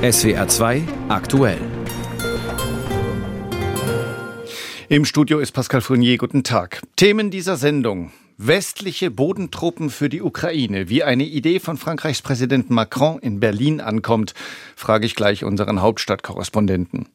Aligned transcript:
SWR 0.00 0.46
2 0.46 0.82
aktuell. 1.08 1.58
Im 4.88 5.04
Studio 5.04 5.40
ist 5.40 5.50
Pascal 5.50 5.80
Fournier. 5.80 6.18
Guten 6.18 6.44
Tag. 6.44 6.82
Themen 6.94 7.32
dieser 7.32 7.56
Sendung. 7.56 8.12
Westliche 8.36 9.10
Bodentruppen 9.10 9.90
für 9.90 10.08
die 10.08 10.22
Ukraine. 10.22 10.88
Wie 10.88 11.02
eine 11.02 11.24
Idee 11.24 11.58
von 11.58 11.76
Frankreichs 11.76 12.22
Präsident 12.22 12.70
Macron 12.70 13.18
in 13.18 13.40
Berlin 13.40 13.80
ankommt, 13.80 14.34
frage 14.76 15.04
ich 15.04 15.16
gleich 15.16 15.42
unseren 15.42 15.82
Hauptstadtkorrespondenten. 15.82 17.08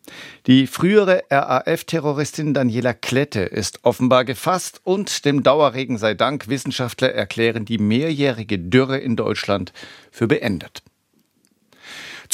Die 0.45 0.67
frühere 0.67 1.23
RAF-Terroristin 1.31 2.53
Daniela 2.53 2.93
Klette 2.93 3.43
ist 3.43 3.79
offenbar 3.83 4.25
gefasst 4.25 4.81
und 4.83 5.23
dem 5.23 5.41
Dauerregen 5.41 5.97
sei 5.97 6.15
Dank 6.15 6.49
Wissenschaftler 6.49 7.13
erklären 7.13 7.63
die 7.63 7.77
mehrjährige 7.77 8.59
Dürre 8.59 8.97
in 8.97 9.15
Deutschland 9.15 9.71
für 10.11 10.27
beendet. 10.27 10.83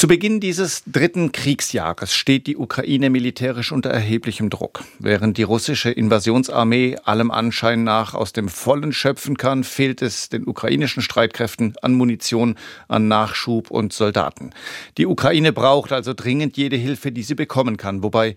Zu 0.00 0.08
Beginn 0.08 0.40
dieses 0.40 0.82
dritten 0.86 1.30
Kriegsjahres 1.30 2.14
steht 2.14 2.46
die 2.46 2.56
Ukraine 2.56 3.10
militärisch 3.10 3.70
unter 3.70 3.90
erheblichem 3.90 4.48
Druck. 4.48 4.82
Während 4.98 5.36
die 5.36 5.42
russische 5.42 5.90
Invasionsarmee 5.90 6.96
allem 7.04 7.30
Anschein 7.30 7.84
nach 7.84 8.14
aus 8.14 8.32
dem 8.32 8.48
Vollen 8.48 8.94
schöpfen 8.94 9.36
kann, 9.36 9.62
fehlt 9.62 10.00
es 10.00 10.30
den 10.30 10.46
ukrainischen 10.46 11.02
Streitkräften 11.02 11.74
an 11.82 11.92
Munition, 11.92 12.56
an 12.88 13.08
Nachschub 13.08 13.70
und 13.70 13.92
Soldaten. 13.92 14.52
Die 14.96 15.04
Ukraine 15.04 15.52
braucht 15.52 15.92
also 15.92 16.14
dringend 16.14 16.56
jede 16.56 16.76
Hilfe, 16.76 17.12
die 17.12 17.22
sie 17.22 17.34
bekommen 17.34 17.76
kann, 17.76 18.02
wobei 18.02 18.36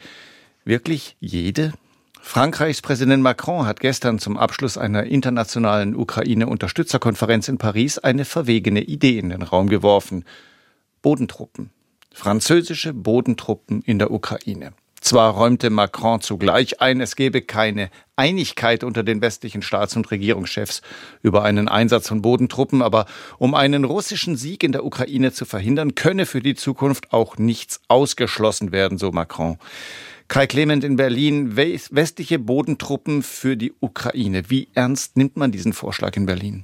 wirklich 0.66 1.16
jede 1.21 1.71
Frankreichs 2.21 2.81
Präsident 2.81 3.23
Macron 3.23 3.66
hat 3.66 3.80
gestern 3.80 4.19
zum 4.19 4.35
Abschluss 4.35 4.77
einer 4.77 5.05
internationalen 5.05 5.95
Ukraine-Unterstützerkonferenz 5.95 7.47
in 7.47 7.57
Paris 7.57 7.99
eine 7.99 8.25
verwegene 8.25 8.81
Idee 8.81 9.17
in 9.17 9.30
den 9.30 9.43
Raum 9.43 9.69
geworfen. 9.69 10.25
Bodentruppen. 11.03 11.70
Französische 12.13 12.93
Bodentruppen 12.93 13.81
in 13.81 14.00
der 14.00 14.09
Ukraine. 14.09 14.72
Zwar 15.02 15.33
räumte 15.33 15.69
Macron 15.69 16.22
zugleich 16.22 16.80
ein, 16.80 17.02
es 17.02 17.17
gebe 17.17 17.41
keine 17.41 17.89
Einigkeit 18.16 18.86
unter 18.86 19.03
den 19.03 19.19
westlichen 19.19 19.61
Staats- 19.61 19.97
und 19.97 20.09
Regierungschefs 20.11 20.81
über 21.22 21.44
einen 21.44 21.67
Einsatz 21.67 22.08
von 22.08 22.22
Bodentruppen, 22.22 22.81
aber 22.81 23.05
um 23.38 23.53
einen 23.53 23.83
russischen 23.83 24.38
Sieg 24.38 24.64
in 24.64 24.72
der 24.72 24.86
Ukraine 24.86 25.33
zu 25.33 25.44
verhindern, 25.44 25.94
könne 25.94 26.25
für 26.25 26.42
die 26.42 26.55
Zukunft 26.55 27.11
auch 27.11 27.38
nichts 27.38 27.81
ausgeschlossen 27.89 28.72
werden, 28.72 28.97
so 28.97 29.11
Macron. 29.11 29.58
Kai 30.30 30.47
Clement 30.47 30.86
in 30.86 30.95
Berlin, 30.95 31.58
westliche 31.58 32.39
Bodentruppen 32.39 33.23
für 33.23 33.58
die 33.58 33.73
Ukraine. 33.81 34.49
Wie 34.49 34.70
ernst 34.73 35.17
nimmt 35.17 35.36
man 35.36 35.52
diesen 35.52 35.73
Vorschlag 35.73 36.16
in 36.16 36.25
Berlin? 36.25 36.64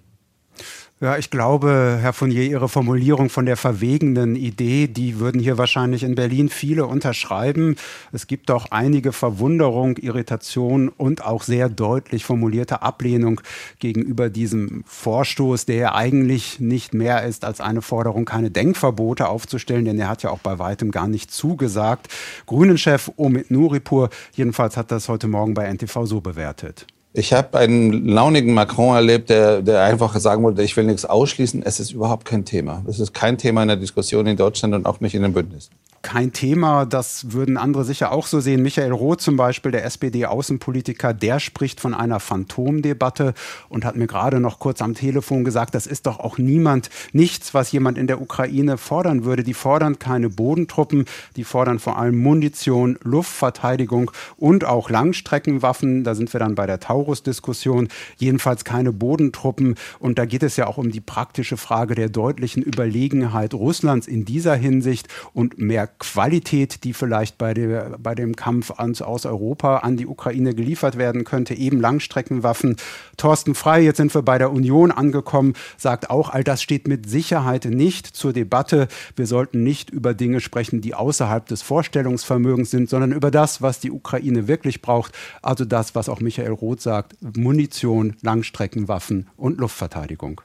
Ja, 1.01 1.17
ich 1.17 1.29
glaube, 1.29 1.97
Herr 2.01 2.11
Fournier, 2.11 2.43
Ihre 2.43 2.67
Formulierung 2.67 3.29
von 3.29 3.45
der 3.45 3.55
verwegenen 3.55 4.35
Idee, 4.35 4.87
die 4.87 5.17
würden 5.17 5.39
hier 5.39 5.57
wahrscheinlich 5.57 6.03
in 6.03 6.15
Berlin 6.15 6.49
viele 6.49 6.87
unterschreiben. 6.87 7.77
Es 8.11 8.27
gibt 8.27 8.51
auch 8.51 8.65
einige 8.71 9.13
Verwunderung, 9.13 9.95
Irritation 9.95 10.89
und 10.89 11.23
auch 11.23 11.43
sehr 11.43 11.69
deutlich 11.69 12.25
formulierte 12.25 12.81
Ablehnung 12.81 13.39
gegenüber 13.79 14.29
diesem 14.29 14.83
Vorstoß, 14.87 15.67
der 15.67 15.77
ja 15.77 15.95
eigentlich 15.95 16.59
nicht 16.59 16.93
mehr 16.93 17.23
ist 17.23 17.45
als 17.45 17.61
eine 17.61 17.81
Forderung, 17.81 18.25
keine 18.25 18.51
Denkverbote 18.51 19.29
aufzustellen, 19.29 19.85
denn 19.85 19.99
er 19.99 20.09
hat 20.09 20.23
ja 20.23 20.31
auch 20.31 20.39
bei 20.39 20.59
weitem 20.59 20.91
gar 20.91 21.07
nicht 21.07 21.31
zugesagt. 21.31 22.09
Grünen-Chef 22.45 23.09
Omid 23.15 23.51
Nuripur 23.51 24.09
jedenfalls 24.33 24.75
hat 24.75 24.91
das 24.91 25.07
heute 25.07 25.29
Morgen 25.29 25.53
bei 25.53 25.65
NTV 25.73 26.05
so 26.05 26.19
bewertet. 26.19 26.87
Ich 27.11 27.33
habe 27.33 27.57
einen 27.57 28.07
launigen 28.07 28.53
Macron 28.53 28.95
erlebt, 28.95 29.29
der, 29.29 29.61
der 29.61 29.83
einfach 29.83 30.15
sagen 30.19 30.43
wollte, 30.43 30.61
ich 30.61 30.77
will 30.77 30.83
nichts 30.83 31.05
ausschließen. 31.05 31.63
Es 31.63 31.79
ist 31.79 31.91
überhaupt 31.91 32.25
kein 32.25 32.45
Thema. 32.45 32.83
Es 32.87 32.99
ist 32.99 33.13
kein 33.13 33.37
Thema 33.37 33.63
in 33.63 33.67
der 33.67 33.77
Diskussion 33.77 34.27
in 34.27 34.37
Deutschland 34.37 34.75
und 34.75 34.85
auch 34.85 34.99
nicht 34.99 35.15
in 35.15 35.23
den 35.23 35.33
Bündnissen 35.33 35.73
kein 36.01 36.33
Thema. 36.33 36.85
Das 36.85 37.31
würden 37.31 37.57
andere 37.57 37.83
sicher 37.83 38.11
auch 38.11 38.27
so 38.27 38.39
sehen. 38.39 38.61
Michael 38.61 38.91
Roth 38.91 39.21
zum 39.21 39.37
Beispiel, 39.37 39.71
der 39.71 39.85
SPD-Außenpolitiker, 39.85 41.13
der 41.13 41.39
spricht 41.39 41.79
von 41.79 41.93
einer 41.93 42.19
Phantomdebatte 42.19 43.33
und 43.67 43.85
hat 43.85 43.95
mir 43.95 44.07
gerade 44.07 44.39
noch 44.39 44.59
kurz 44.59 44.81
am 44.81 44.93
Telefon 44.93 45.43
gesagt, 45.43 45.75
das 45.75 45.87
ist 45.87 46.05
doch 46.05 46.19
auch 46.19 46.37
niemand, 46.37 46.89
nichts, 47.11 47.53
was 47.53 47.71
jemand 47.71 47.97
in 47.97 48.07
der 48.07 48.21
Ukraine 48.21 48.77
fordern 48.77 49.23
würde. 49.23 49.43
Die 49.43 49.53
fordern 49.53 49.99
keine 49.99 50.29
Bodentruppen, 50.29 51.05
die 51.35 51.43
fordern 51.43 51.79
vor 51.79 51.97
allem 51.97 52.17
Munition, 52.17 52.97
Luftverteidigung 53.03 54.11
und 54.37 54.65
auch 54.65 54.89
Langstreckenwaffen. 54.89 56.03
Da 56.03 56.15
sind 56.15 56.31
wir 56.33 56.39
dann 56.39 56.55
bei 56.55 56.65
der 56.65 56.79
Taurus-Diskussion. 56.79 57.89
Jedenfalls 58.17 58.63
keine 58.63 58.91
Bodentruppen. 58.91 59.75
Und 59.99 60.17
da 60.17 60.25
geht 60.25 60.43
es 60.43 60.55
ja 60.55 60.67
auch 60.67 60.77
um 60.77 60.91
die 60.91 61.01
praktische 61.01 61.57
Frage 61.57 61.95
der 61.95 62.09
deutlichen 62.09 62.63
Überlegenheit 62.63 63.53
Russlands 63.53 64.07
in 64.07 64.25
dieser 64.25 64.55
Hinsicht 64.55 65.07
und 65.33 65.57
mehr 65.57 65.88
Qualität, 65.97 66.83
die 66.83 66.93
vielleicht 66.93 67.37
bei, 67.37 67.53
der, 67.53 67.97
bei 67.99 68.15
dem 68.15 68.35
Kampf 68.35 68.71
ans, 68.71 69.01
aus 69.01 69.25
Europa 69.25 69.77
an 69.77 69.97
die 69.97 70.07
Ukraine 70.07 70.53
geliefert 70.53 70.97
werden 70.97 71.23
könnte, 71.23 71.53
eben 71.53 71.81
Langstreckenwaffen. 71.81 72.77
Thorsten 73.17 73.55
Frei, 73.55 73.81
jetzt 73.81 73.97
sind 73.97 74.13
wir 74.13 74.21
bei 74.21 74.37
der 74.37 74.51
Union 74.51 74.91
angekommen, 74.91 75.53
sagt 75.77 76.09
auch, 76.09 76.29
all 76.29 76.43
das 76.43 76.61
steht 76.61 76.87
mit 76.87 77.09
Sicherheit 77.09 77.65
nicht 77.65 78.07
zur 78.07 78.33
Debatte. 78.33 78.87
Wir 79.15 79.27
sollten 79.27 79.63
nicht 79.63 79.89
über 79.89 80.13
Dinge 80.13 80.41
sprechen, 80.41 80.81
die 80.81 80.93
außerhalb 80.93 81.45
des 81.47 81.61
Vorstellungsvermögens 81.61 82.71
sind, 82.71 82.89
sondern 82.89 83.11
über 83.11 83.31
das, 83.31 83.61
was 83.61 83.79
die 83.79 83.91
Ukraine 83.91 84.47
wirklich 84.47 84.81
braucht. 84.81 85.13
Also 85.41 85.65
das, 85.65 85.95
was 85.95 86.09
auch 86.09 86.19
Michael 86.19 86.51
Roth 86.51 86.81
sagt, 86.81 87.15
Munition, 87.37 88.15
Langstreckenwaffen 88.21 89.27
und 89.37 89.59
Luftverteidigung. 89.59 90.41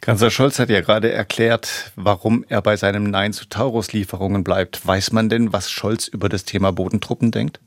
Kanzler 0.00 0.30
Scholz 0.30 0.58
hat 0.58 0.70
ja 0.70 0.80
gerade 0.80 1.12
erklärt, 1.12 1.92
warum 1.96 2.44
er 2.48 2.62
bei 2.62 2.76
seinem 2.76 3.04
Nein 3.04 3.32
zu 3.32 3.46
Taurus-Lieferungen 3.46 4.44
bleibt. 4.44 4.86
Weiß 4.86 5.12
man 5.12 5.28
denn, 5.28 5.52
was 5.52 5.70
Scholz 5.70 6.08
über 6.08 6.28
das 6.28 6.44
Thema 6.44 6.72
Bodentruppen 6.72 7.30
denkt? 7.30 7.60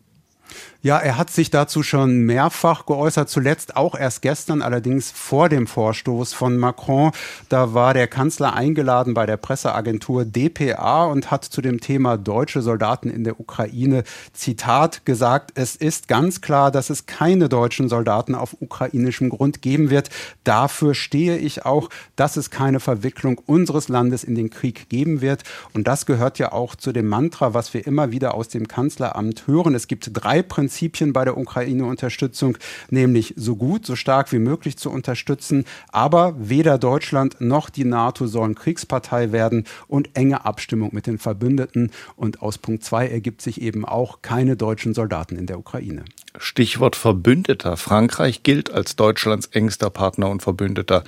Ja, 0.84 1.00
er 1.00 1.18
hat 1.18 1.32
sich 1.32 1.50
dazu 1.50 1.82
schon 1.82 2.20
mehrfach 2.20 2.86
geäußert, 2.86 3.30
zuletzt 3.30 3.76
auch 3.76 3.96
erst 3.96 4.22
gestern, 4.22 4.62
allerdings 4.62 5.10
vor 5.10 5.50
dem 5.50 5.66
Vorstoß 5.66 6.34
von 6.34 6.56
Macron. 6.56 7.12
Da 7.50 7.74
war 7.74 7.96
der 7.96 8.08
Kanzler 8.08 8.54
eingeladen 8.54 9.16
bei 9.16 9.26
der 9.26 9.38
Presseagentur 9.38 10.24
dpa 10.24 11.06
und 11.06 11.32
hat 11.32 11.46
zu 11.46 11.62
dem 11.62 11.82
Thema 11.82 12.16
deutsche 12.18 12.62
Soldaten 12.62 13.10
in 13.10 13.24
der 13.24 13.40
Ukraine, 13.40 14.04
Zitat, 14.34 15.04
gesagt, 15.04 15.52
es 15.56 15.76
ist 15.76 16.08
ganz 16.08 16.42
klar, 16.42 16.70
dass 16.70 16.92
es 16.92 17.08
keine 17.08 17.50
deutschen 17.50 17.90
Soldaten 17.90 18.36
auf 18.36 18.56
ukrainischem 18.60 19.30
Grund 19.30 19.64
geben 19.64 19.90
wird. 19.90 20.12
Dafür 20.44 20.94
stehe 20.94 21.38
ich 21.38 21.66
auch, 21.66 21.90
dass 22.16 22.38
es 22.38 22.52
keine 22.52 22.80
Verwicklung 22.80 23.40
unseres 23.40 23.90
Landes 23.90 24.24
in 24.24 24.36
den 24.36 24.52
Krieg 24.52 24.90
geben 24.90 25.22
wird. 25.22 25.42
Und 25.74 25.88
das 25.88 26.06
gehört 26.06 26.38
ja 26.38 26.52
auch 26.52 26.76
zu 26.76 26.92
dem 26.92 27.08
Mantra, 27.08 27.56
was 27.56 27.74
wir 27.74 27.88
immer 27.88 28.12
wieder 28.12 28.36
aus 28.36 28.48
dem 28.48 28.68
Kanzleramt 28.68 29.48
hören. 29.48 29.74
Es 29.74 29.88
gibt 29.88 30.12
drei 30.14 30.44
Prinzipien, 30.44 30.67
Prinzipien 30.68 31.14
bei 31.14 31.24
der 31.24 31.38
Ukraine-Unterstützung, 31.38 32.58
nämlich 32.90 33.34
so 33.38 33.56
gut, 33.56 33.86
so 33.86 33.96
stark 33.96 34.34
wie 34.34 34.40
möglich 34.40 34.76
zu 34.78 34.92
unterstützen. 34.92 35.64
Aber 35.94 36.36
weder 36.38 36.78
Deutschland 36.78 37.40
noch 37.40 37.70
die 37.70 37.86
NATO 37.86 38.28
sollen 38.28 38.54
Kriegspartei 38.54 39.32
werden 39.32 39.64
und 39.88 40.10
enge 40.18 40.44
Abstimmung 40.44 40.90
mit 40.92 41.08
den 41.08 41.20
Verbündeten. 41.20 41.92
Und 42.18 42.42
aus 42.42 42.58
Punkt 42.58 42.84
2 42.84 43.08
ergibt 43.08 43.42
sich 43.42 43.62
eben 43.62 43.86
auch 43.86 44.22
keine 44.22 44.58
deutschen 44.58 44.94
Soldaten 44.94 45.38
in 45.38 45.46
der 45.46 45.58
Ukraine. 45.58 46.04
Stichwort 46.38 46.98
Verbündeter. 46.98 47.78
Frankreich 47.78 48.44
gilt 48.44 48.70
als 48.70 48.98
Deutschlands 48.98 49.48
engster 49.48 49.90
Partner 49.90 50.30
und 50.30 50.42
Verbündeter. 50.42 51.06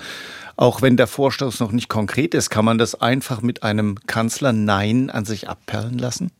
Auch 0.56 0.81
wenn 0.81 0.96
der 0.96 1.08
Vorstoß 1.08 1.59
noch 1.59 1.74
nicht 1.74 1.90
konkret 1.90 2.34
ist, 2.34 2.50
kann 2.50 2.64
man 2.64 2.78
das 2.78 2.96
einfach 2.96 3.42
mit 3.42 3.62
einem 3.64 3.96
Kanzler 4.08 4.53
Nein 4.53 5.09
an 5.09 5.25
sich 5.25 5.50
abperlen 5.50 5.98
lassen? 5.98 6.31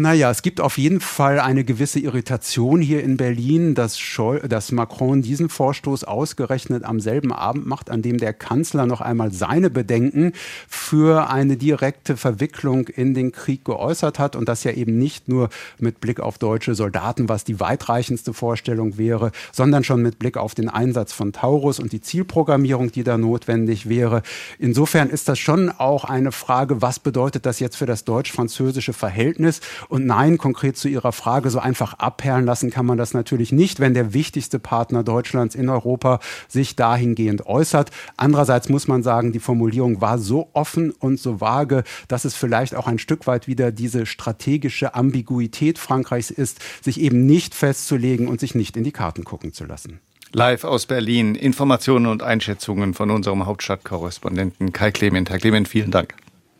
Naja, 0.00 0.30
es 0.30 0.42
gibt 0.42 0.60
auf 0.60 0.78
jeden 0.78 1.00
Fall 1.00 1.40
eine 1.40 1.64
gewisse 1.64 1.98
Irritation 1.98 2.80
hier 2.80 3.02
in 3.02 3.16
Berlin, 3.16 3.74
dass, 3.74 3.98
Schol 3.98 4.38
dass 4.48 4.70
Macron 4.70 5.22
diesen 5.22 5.48
Vorstoß 5.48 6.04
ausgerechnet 6.04 6.84
am 6.84 7.00
selben 7.00 7.32
Abend 7.32 7.66
macht, 7.66 7.90
an 7.90 8.00
dem 8.00 8.18
der 8.18 8.32
Kanzler 8.32 8.86
noch 8.86 9.00
einmal 9.00 9.32
seine 9.32 9.70
Bedenken 9.70 10.34
für 10.68 11.28
eine 11.30 11.56
direkte 11.56 12.16
Verwicklung 12.16 12.86
in 12.86 13.12
den 13.12 13.32
Krieg 13.32 13.64
geäußert 13.64 14.20
hat 14.20 14.36
und 14.36 14.48
das 14.48 14.62
ja 14.62 14.70
eben 14.70 14.98
nicht 14.98 15.26
nur 15.26 15.48
mit 15.80 15.98
Blick 15.98 16.20
auf 16.20 16.38
deutsche 16.38 16.76
Soldaten, 16.76 17.28
was 17.28 17.42
die 17.42 17.58
weitreichendste 17.58 18.32
Vorstellung 18.32 18.98
wäre, 18.98 19.32
sondern 19.50 19.82
schon 19.82 20.00
mit 20.00 20.20
Blick 20.20 20.36
auf 20.36 20.54
den 20.54 20.68
Einsatz 20.68 21.12
von 21.12 21.32
Taurus 21.32 21.80
und 21.80 21.90
die 21.90 22.00
Zielprogrammierung, 22.00 22.92
die 22.92 23.02
da 23.02 23.18
notwendig 23.18 23.88
wäre. 23.88 24.22
Insofern 24.60 25.10
ist 25.10 25.28
das 25.28 25.40
schon 25.40 25.70
auch 25.70 26.04
eine 26.04 26.30
Frage, 26.30 26.82
was 26.82 27.00
bedeutet 27.00 27.46
das 27.46 27.58
jetzt 27.58 27.74
für 27.74 27.86
das 27.86 28.04
deutsch-französische 28.04 28.92
Verhältnis? 28.92 29.60
Und 29.88 30.06
nein, 30.06 30.36
konkret 30.36 30.76
zu 30.76 30.88
Ihrer 30.88 31.12
Frage, 31.12 31.50
so 31.50 31.58
einfach 31.58 31.94
abperlen 31.94 32.44
lassen 32.44 32.70
kann 32.70 32.86
man 32.86 32.98
das 32.98 33.14
natürlich 33.14 33.52
nicht, 33.52 33.80
wenn 33.80 33.94
der 33.94 34.12
wichtigste 34.12 34.58
Partner 34.58 35.02
Deutschlands 35.02 35.54
in 35.54 35.68
Europa 35.68 36.20
sich 36.46 36.76
dahingehend 36.76 37.46
äußert. 37.46 37.90
Andererseits 38.16 38.68
muss 38.68 38.86
man 38.86 39.02
sagen, 39.02 39.32
die 39.32 39.38
Formulierung 39.38 40.00
war 40.00 40.18
so 40.18 40.50
offen 40.52 40.90
und 40.90 41.18
so 41.18 41.40
vage, 41.40 41.84
dass 42.06 42.24
es 42.24 42.34
vielleicht 42.34 42.74
auch 42.74 42.86
ein 42.86 42.98
Stück 42.98 43.26
weit 43.26 43.48
wieder 43.48 43.72
diese 43.72 44.04
strategische 44.04 44.94
Ambiguität 44.94 45.78
Frankreichs 45.78 46.30
ist, 46.30 46.58
sich 46.82 47.00
eben 47.00 47.24
nicht 47.24 47.54
festzulegen 47.54 48.28
und 48.28 48.40
sich 48.40 48.54
nicht 48.54 48.76
in 48.76 48.84
die 48.84 48.92
Karten 48.92 49.24
gucken 49.24 49.52
zu 49.52 49.64
lassen. 49.64 50.00
Live 50.32 50.64
aus 50.64 50.84
Berlin. 50.84 51.34
Informationen 51.34 52.06
und 52.06 52.22
Einschätzungen 52.22 52.92
von 52.92 53.10
unserem 53.10 53.46
Hauptstadtkorrespondenten 53.46 54.72
Kai 54.72 54.90
Clement. 54.90 55.30
Herr 55.30 55.38
Clement, 55.38 55.66
vielen 55.66 55.90
Dank. 55.90 56.14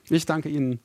Ich 0.09 0.25
danke 0.25 0.49
Ihnen. 0.49 0.81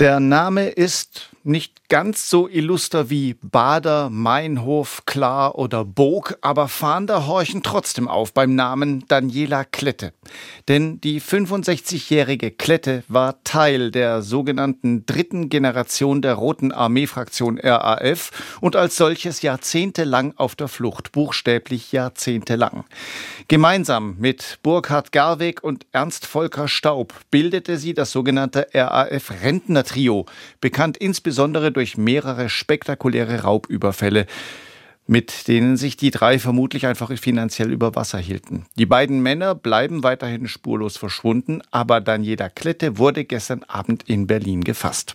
Der 0.00 0.20
Name 0.20 0.68
ist 0.68 1.28
nicht 1.48 1.88
ganz 1.88 2.28
so 2.28 2.46
illuster 2.48 3.08
wie 3.08 3.34
Bader, 3.40 4.10
Meinhof, 4.10 5.04
Klar 5.06 5.56
oder 5.56 5.84
Bog, 5.86 6.36
aber 6.42 6.68
Fahnder 6.68 7.26
horchen 7.26 7.62
trotzdem 7.62 8.08
auf 8.08 8.34
beim 8.34 8.54
Namen 8.54 9.04
Daniela 9.08 9.64
Klette. 9.64 10.12
Denn 10.68 11.00
die 11.00 11.20
65-jährige 11.22 12.50
Klette 12.50 13.02
war 13.08 13.42
Teil 13.42 13.90
der 13.90 14.20
sogenannten 14.20 15.06
dritten 15.06 15.48
Generation 15.48 16.20
der 16.20 16.34
Roten 16.34 16.72
Armee-Fraktion 16.72 17.58
RAF 17.58 18.30
und 18.60 18.76
als 18.76 18.96
solches 18.96 19.40
jahrzehntelang 19.40 20.34
auf 20.36 20.54
der 20.54 20.68
Flucht, 20.68 21.12
buchstäblich 21.12 21.92
jahrzehntelang. 21.92 22.84
Gemeinsam 23.48 24.16
mit 24.18 24.58
Burkhard 24.62 25.12
Garweg 25.12 25.64
und 25.64 25.86
Ernst 25.92 26.26
Volker 26.26 26.68
Staub 26.68 27.14
bildete 27.30 27.78
sie 27.78 27.94
das 27.94 28.12
sogenannte 28.12 28.66
RAF-Rentner-Trio, 28.74 30.26
bekannt 30.60 30.98
insbesondere 30.98 31.37
insbesondere 31.38 31.70
durch 31.70 31.96
mehrere 31.96 32.48
spektakuläre 32.48 33.42
Raubüberfälle, 33.42 34.26
mit 35.06 35.46
denen 35.46 35.76
sich 35.76 35.96
die 35.96 36.10
drei 36.10 36.40
vermutlich 36.40 36.84
einfach 36.84 37.16
finanziell 37.16 37.70
über 37.70 37.94
Wasser 37.94 38.18
hielten. 38.18 38.66
Die 38.74 38.86
beiden 38.86 39.20
Männer 39.20 39.54
bleiben 39.54 40.02
weiterhin 40.02 40.48
spurlos 40.48 40.96
verschwunden, 40.96 41.62
aber 41.70 42.00
Daniela 42.00 42.48
Klette 42.48 42.98
wurde 42.98 43.24
gestern 43.24 43.62
Abend 43.62 44.02
in 44.08 44.26
Berlin 44.26 44.64
gefasst. 44.64 45.14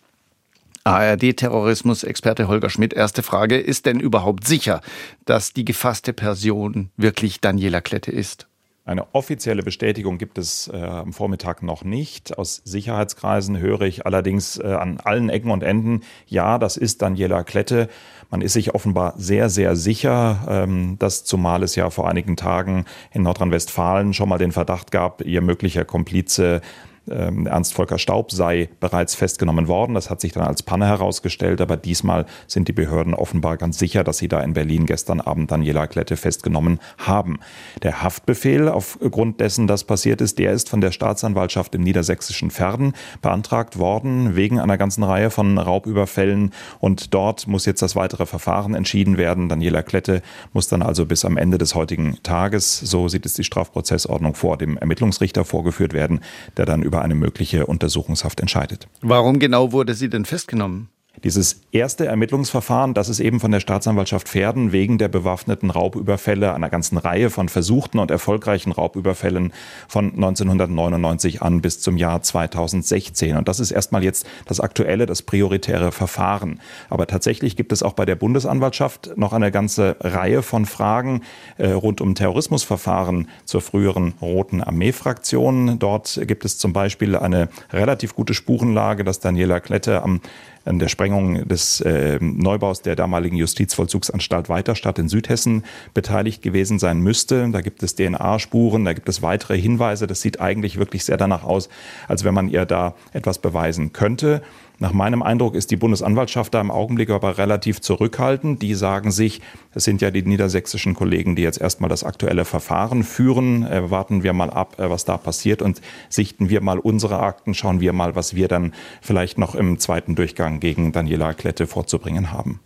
ARD-Terrorismus-Experte 0.86 2.48
Holger 2.48 2.70
Schmidt, 2.70 2.94
erste 2.94 3.22
Frage. 3.22 3.58
Ist 3.58 3.86
denn 3.86 4.00
überhaupt 4.00 4.48
sicher, 4.48 4.80
dass 5.26 5.52
die 5.52 5.66
gefasste 5.66 6.14
Person 6.14 6.90
wirklich 6.96 7.42
Daniela 7.42 7.82
Klette 7.82 8.12
ist? 8.12 8.48
Eine 8.86 9.16
offizielle 9.16 9.64
Bestätigung 9.64 10.18
gibt 10.18 10.38
es 10.38 10.68
äh, 10.68 10.76
am 10.76 11.14
Vormittag 11.14 11.64
noch 11.64 11.86
nicht. 11.86 12.38
Aus 12.38 12.62
Sicherheitskreisen 12.66 13.58
höre 13.58 13.84
ich 13.84 14.06
allerdings 14.06 14.58
äh, 14.58 14.74
an 14.74 15.00
allen 15.00 15.30
Ecken 15.30 15.52
und 15.52 15.64
Enden, 15.64 16.02
ja, 16.28 16.58
das 16.58 16.76
ist 16.76 17.02
Daniela 17.02 17.46
Klette. 17.46 17.88
Man 18.30 18.42
ist 18.42 18.54
sich 18.54 18.76
offenbar 18.76 19.14
sehr, 19.16 19.50
sehr 19.50 19.78
sicher, 19.78 20.46
ähm, 20.50 20.98
dass 21.00 21.24
zumal 21.24 21.64
es 21.64 21.78
ja 21.78 21.90
vor 21.92 22.10
einigen 22.10 22.36
Tagen 22.36 22.84
in 23.14 23.24
Nordrhein-Westfalen 23.24 24.14
schon 24.14 24.28
mal 24.28 24.38
den 24.38 24.52
Verdacht 24.52 24.92
gab, 24.92 25.22
ihr 25.22 25.40
möglicher 25.40 25.86
Komplize 25.86 26.60
Ernst 27.06 27.74
Volker 27.74 28.00
Staub 28.00 28.32
sei 28.32 28.70
bereits 28.80 29.14
festgenommen 29.14 29.68
worden. 29.68 29.94
Das 29.94 30.10
hat 30.10 30.22
sich 30.22 30.32
dann 30.32 30.44
als 30.44 30.64
Panne 30.64 30.88
herausgestellt, 30.88 31.60
aber 31.60 31.76
diesmal 31.76 32.26
sind 32.48 32.68
die 32.70 32.74
Behörden 32.74 33.14
offenbar 33.14 33.58
ganz 33.58 33.78
sicher, 33.78 34.04
dass 34.04 34.20
sie 34.20 34.30
da 34.30 34.40
in 34.42 34.54
Berlin 34.54 34.86
gestern 34.86 35.20
Abend 35.20 35.52
Daniela 35.52 35.88
Klette 35.88 36.16
festgenommen 36.16 36.80
haben. 36.98 37.40
Der 37.82 38.04
Haftbefehl 38.04 38.70
aufgrund 38.70 39.42
dessen, 39.42 39.68
das 39.68 39.84
passiert 39.84 40.22
ist, 40.22 40.40
der 40.40 40.54
ist 40.54 40.70
von 40.70 40.80
der 40.80 40.92
Staatsanwaltschaft 40.92 41.76
im 41.76 41.82
niedersächsischen 41.84 42.52
Verden 42.52 42.94
beantragt 43.22 43.78
worden, 43.78 44.36
wegen 44.36 44.60
einer 44.60 44.78
ganzen 44.78 45.04
Reihe 45.04 45.30
von 45.30 45.58
Raubüberfällen. 45.58 46.52
Und 46.80 47.14
dort 47.14 47.48
muss 47.48 47.66
jetzt 47.66 47.82
das 47.82 47.98
weitere 47.98 48.26
Verfahren 48.26 48.76
entschieden 48.76 49.18
werden. 49.18 49.50
Daniela 49.50 49.84
Klette 49.84 50.22
muss 50.54 50.70
dann 50.70 50.82
also 50.82 51.06
bis 51.06 51.26
am 51.26 51.36
Ende 51.36 51.58
des 51.58 51.76
heutigen 51.76 52.18
Tages, 52.24 52.80
so 52.80 53.10
sieht 53.10 53.26
es 53.26 53.34
die 53.34 53.44
Strafprozessordnung 53.44 54.36
vor, 54.36 54.58
dem 54.58 54.78
Ermittlungsrichter 54.78 55.44
vorgeführt 55.44 55.94
werden, 55.94 56.22
der 56.56 56.66
dann 56.66 56.82
über 56.82 56.93
über 56.94 57.02
eine 57.02 57.16
mögliche 57.16 57.66
Untersuchungshaft 57.66 58.40
entscheidet. 58.40 58.88
Warum 59.02 59.40
genau 59.40 59.72
wurde 59.72 59.96
sie 59.96 60.12
denn 60.12 60.26
festgenommen? 60.26 60.90
Dieses 61.22 61.62
erste 61.72 62.08
Ermittlungsverfahren, 62.08 62.96
das 62.96 63.08
ist 63.08 63.20
eben 63.20 63.40
von 63.40 63.52
der 63.52 63.60
Staatsanwaltschaft 63.60 64.28
Pferden 64.28 64.72
wegen 64.72 64.98
der 64.98 65.10
bewaffneten 65.10 65.70
Raubüberfälle, 65.70 66.56
einer 66.56 66.72
ganzen 66.72 66.98
Reihe 66.98 67.30
von 67.30 67.50
versuchten 67.50 68.00
und 68.00 68.10
erfolgreichen 68.10 68.72
Raubüberfällen 68.72 69.54
von 69.88 70.12
1999 70.12 71.44
an 71.44 71.62
bis 71.62 71.80
zum 71.80 71.98
Jahr 71.98 72.24
2016. 72.24 73.38
Und 73.38 73.48
das 73.48 73.60
ist 73.60 73.70
erstmal 73.70 74.04
jetzt 74.04 74.26
das 74.48 74.60
aktuelle, 74.60 75.06
das 75.06 75.22
prioritäre 75.22 75.92
Verfahren. 75.92 76.60
Aber 76.90 77.06
tatsächlich 77.06 77.56
gibt 77.56 77.74
es 77.74 77.84
auch 77.84 77.94
bei 77.94 78.06
der 78.06 78.16
Bundesanwaltschaft 78.16 79.12
noch 79.16 79.34
eine 79.34 79.52
ganze 79.52 79.98
Reihe 80.00 80.42
von 80.42 80.66
Fragen 80.66 81.22
äh, 81.58 81.70
rund 81.70 82.02
um 82.02 82.16
Terrorismusverfahren 82.16 83.30
zur 83.46 83.62
früheren 83.62 84.16
Roten 84.20 84.64
Armee-Fraktion. 84.64 85.78
Dort 85.78 86.20
gibt 86.26 86.44
es 86.44 86.58
zum 86.58 86.74
Beispiel 86.74 87.16
eine 87.16 87.50
relativ 87.72 88.16
gute 88.16 88.34
Spurenlage, 88.34 89.04
dass 89.04 89.20
Daniela 89.20 89.60
Klette 89.60 90.02
am 90.02 90.20
an 90.66 90.80
der 90.80 90.88
Sprengung 90.88 91.48
des 91.48 91.82
äh, 91.82 92.18
Neubaus 92.22 92.82
der 92.82 92.96
damaligen 92.96 93.36
Justizvollzugsanstalt 93.36 94.50
Weiterstadt 94.50 95.00
in 95.00 95.10
Südhessen 95.10 95.64
beteiligt 95.94 96.42
gewesen 96.42 96.80
sein 96.80 97.00
müsste. 97.00 97.50
Da 97.52 97.62
gibt 97.62 97.84
es 97.84 97.96
DNA-Spuren, 97.96 98.86
da 98.86 98.94
gibt 98.94 99.10
es 99.10 99.22
weitere 99.22 99.58
Hinweise. 99.58 100.08
Das 100.08 100.22
sieht 100.22 100.40
eigentlich 100.40 100.78
wirklich 100.78 101.04
sehr 101.04 101.18
danach 101.18 101.44
aus, 101.44 101.70
als 102.08 102.24
wenn 102.24 102.34
man 102.34 102.50
ihr 102.50 102.66
da 102.66 102.96
etwas 103.12 103.40
beweisen 103.40 103.94
könnte. 103.94 104.42
Nach 104.84 104.92
meinem 104.92 105.24
Eindruck 105.24 105.56
ist 105.56 105.72
die 105.72 105.78
Bundesanwaltschaft 105.78 106.54
da 106.54 106.60
im 106.60 106.70
Augenblick 106.70 107.10
aber 107.10 107.38
relativ 107.38 107.80
zurückhaltend. 107.80 108.62
Die 108.62 108.76
sagen 108.76 109.12
sich, 109.12 109.40
es 109.74 109.86
sind 109.86 110.02
ja 110.02 110.12
die 110.12 110.24
niedersächsischen 110.24 110.94
Kollegen, 110.94 111.38
die 111.38 111.42
jetzt 111.42 111.62
erstmal 111.62 111.90
das 111.90 112.04
aktuelle 112.04 112.44
Verfahren 112.44 113.04
führen. 113.04 113.66
Äh, 113.66 113.90
warten 113.92 114.24
wir 114.24 114.34
mal 114.34 114.50
ab, 114.50 114.78
äh, 114.82 114.90
was 114.90 115.06
da 115.06 115.16
passiert 115.16 115.62
und 115.62 115.80
sichten 116.10 116.50
wir 116.50 116.60
mal 116.60 116.80
unsere 116.80 117.20
Akten, 117.20 117.54
schauen 117.54 117.80
wir 117.80 117.94
mal, 117.94 118.18
was 118.18 118.36
wir 118.36 118.50
dann 118.50 118.74
vielleicht 119.00 119.38
noch 119.38 119.56
im 119.56 119.80
zweiten 119.80 120.16
Durchgang 120.16 120.60
gegen 120.60 120.92
Daniela 120.92 121.32
Klette 121.32 121.66
vorzubringen 121.66 122.34
haben. 122.34 122.60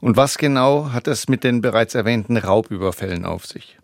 Und 0.00 0.18
was 0.18 0.36
genau 0.36 0.92
hat 0.92 1.08
es 1.08 1.30
mit 1.30 1.44
den 1.44 1.62
bereits 1.62 1.94
erwähnten 1.94 2.36
Raubüberfällen 2.36 3.24
auf 3.24 3.46
sich? 3.46 3.78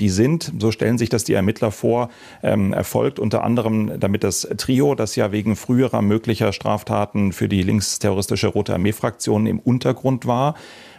Die 0.00 0.08
sind, 0.08 0.52
so 0.58 0.70
stellen 0.70 0.98
sich 0.98 1.08
das 1.08 1.24
die 1.24 1.34
Ermittler 1.34 1.70
vor, 1.70 2.10
ähm, 2.42 2.72
erfolgt 2.72 3.18
unter 3.18 3.44
anderem, 3.44 3.98
damit 3.98 4.24
das 4.24 4.48
Trio, 4.56 4.94
das 4.94 5.16
ja 5.16 5.32
wegen 5.32 5.56
früherer 5.56 6.02
möglicher 6.02 6.52
Straftaten 6.52 7.32
für 7.32 7.48
die 7.48 7.62
linksterroristische 7.62 8.48
Rote 8.48 8.74
Armee-Fraktion 8.74 9.46
im 9.46 9.58
Untergrund 9.58 10.26
war, 10.26 10.54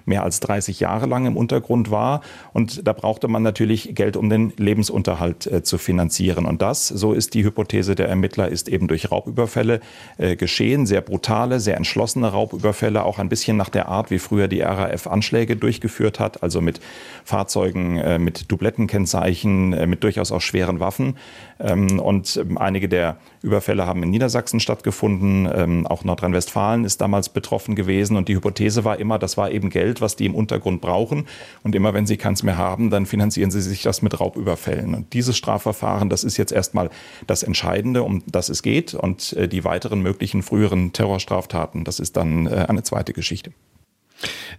mehr 0.08 0.24
als 0.24 0.40
30 0.40 0.80
Jahre 0.80 1.06
lang 1.06 1.26
im 1.26 1.38
Untergrund 1.38 1.92
war. 1.92 2.22
Und 2.54 2.88
da 2.88 2.94
brauchte 2.94 3.28
man 3.28 3.44
natürlich 3.44 3.94
Geld, 3.94 4.18
um 4.18 4.30
den 4.30 4.54
Lebensunterhalt 4.58 5.46
äh, 5.48 5.64
zu 5.64 5.78
finanzieren. 5.78 6.46
Und 6.46 6.62
das, 6.62 6.88
so 6.88 7.14
ist 7.14 7.34
die 7.34 7.44
Hypothese 7.44 7.96
der 7.96 8.08
Ermittler, 8.08 8.48
ist 8.48 8.70
eben 8.70 8.88
durch 8.88 9.12
Raubüberfälle 9.12 9.82
äh, 10.18 10.36
geschehen. 10.36 10.86
Sehr 10.86 11.02
brutale, 11.02 11.60
sehr 11.60 11.78
entschlossene 11.78 12.30
Raubüberfälle, 12.30 13.04
auch 13.04 13.20
ein 13.20 13.30
bisschen 13.30 13.58
nach 13.58 13.70
der 13.70 13.90
Art, 13.90 14.10
wie 14.10 14.20
früher 14.20 14.48
die 14.48 14.62
RAF 14.62 15.08
Anschläge 15.08 15.56
durchgeführt 15.56 16.20
hat, 16.20 16.42
also 16.44 16.62
mit 16.62 16.80
Fahrzeugen 17.26 17.98
äh, 17.98 18.20
mit 18.20 18.52
Dublettenkennzeichen, 18.52 19.74
äh, 19.74 19.88
mit 19.88 20.04
durchaus 20.04 20.32
auch 20.32 20.42
schweren 20.42 20.80
Waffen. 20.80 21.18
Ähm, 21.60 22.00
und 22.00 22.38
ähm, 22.38 22.58
einige 22.58 22.88
der 22.88 23.18
Überfälle 23.42 23.86
haben 23.86 24.04
in 24.04 24.10
Niedersachsen 24.10 24.60
stattgefunden. 24.60 25.50
Ähm, 25.54 25.88
auch 25.88 26.04
Nordrhein-Westfalen 26.04 26.86
ist 26.86 27.02
damals 27.02 27.30
betroffen 27.30 27.76
gewesen. 27.76 28.18
Und 28.18 28.28
die 28.28 28.36
Hypothese 28.36 28.84
war 28.84 29.00
immer, 29.00 29.20
das 29.20 29.38
war 29.38 29.52
eben 29.52 29.70
Geld, 29.70 30.02
was 30.02 30.16
die 30.16 30.26
im 30.26 30.36
Untergrund 30.36 30.82
brauchen. 30.82 31.28
Und 31.64 31.76
immer 31.76 31.94
wenn 31.94 32.06
sie 32.06 32.18
keins 32.18 32.44
mehr 32.44 32.58
haben, 32.58 32.90
dann 32.90 33.06
finanzieren 33.06 33.52
sie 33.52 33.62
sich 33.62 33.84
das 33.84 34.02
mit 34.02 34.20
Raubüberfällen. 34.20 34.96
Und 34.96 35.14
dieses 35.14 35.38
Strafverfahren, 35.38 36.10
das 36.10 36.24
ist 36.24 36.38
jetzt 36.38 36.52
erstmal 36.52 36.90
das 37.26 37.44
Entscheidende, 37.44 38.04
um 38.04 38.24
das 38.28 38.50
es 38.50 38.64
geht. 38.64 38.94
Und 38.94 39.34
äh, 39.34 39.48
die 39.48 39.64
weiteren 39.64 40.02
möglichen 40.02 40.44
früheren 40.44 40.94
Terrorstraftaten, 40.94 41.84
das 41.84 42.00
ist 42.00 42.18
dann 42.18 42.48
äh, 42.48 42.66
eine 42.68 42.84
zweite 42.84 43.14
Geschichte. 43.14 43.52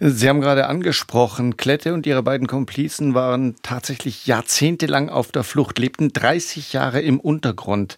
Sie 0.00 0.28
haben 0.28 0.40
gerade 0.40 0.68
angesprochen, 0.68 1.56
Klette 1.56 1.92
und 1.92 2.06
ihre 2.06 2.22
beiden 2.22 2.46
Komplizen 2.46 3.14
waren 3.14 3.56
tatsächlich 3.62 4.26
jahrzehntelang 4.26 5.08
auf 5.08 5.32
der 5.32 5.42
Flucht, 5.42 5.78
lebten 5.80 6.12
30 6.12 6.72
Jahre 6.72 7.00
im 7.00 7.18
Untergrund. 7.18 7.96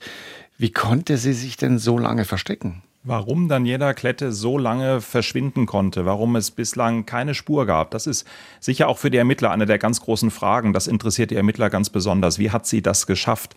Wie 0.61 0.73
konnte 0.73 1.17
sie 1.17 1.33
sich 1.33 1.57
denn 1.57 1.79
so 1.79 1.97
lange 1.97 2.27
verstecken? 2.27 2.83
Warum 3.03 3.49
Daniela 3.49 3.95
Klette 3.95 4.31
so 4.31 4.59
lange 4.59 5.01
verschwinden 5.01 5.65
konnte, 5.65 6.05
warum 6.05 6.37
es 6.37 6.51
bislang 6.51 7.07
keine 7.07 7.33
Spur 7.33 7.65
gab, 7.65 7.93
das 7.93 8.07
ist 8.07 8.27
sicher 8.61 8.89
auch 8.89 8.99
für 8.99 9.11
die 9.11 9.17
Ermittler 9.17 9.53
eine 9.53 9.65
der 9.65 9.79
ganz 9.79 10.03
großen 10.03 10.31
Fragen. 10.31 10.75
Das 10.75 10.87
interessiert 10.87 11.31
die 11.31 11.37
Ermittler 11.37 11.71
ganz 11.71 11.89
besonders. 11.89 12.39
Wie 12.39 12.51
hat 12.51 12.67
sie 12.67 12.83
das 12.83 13.07
geschafft? 13.07 13.57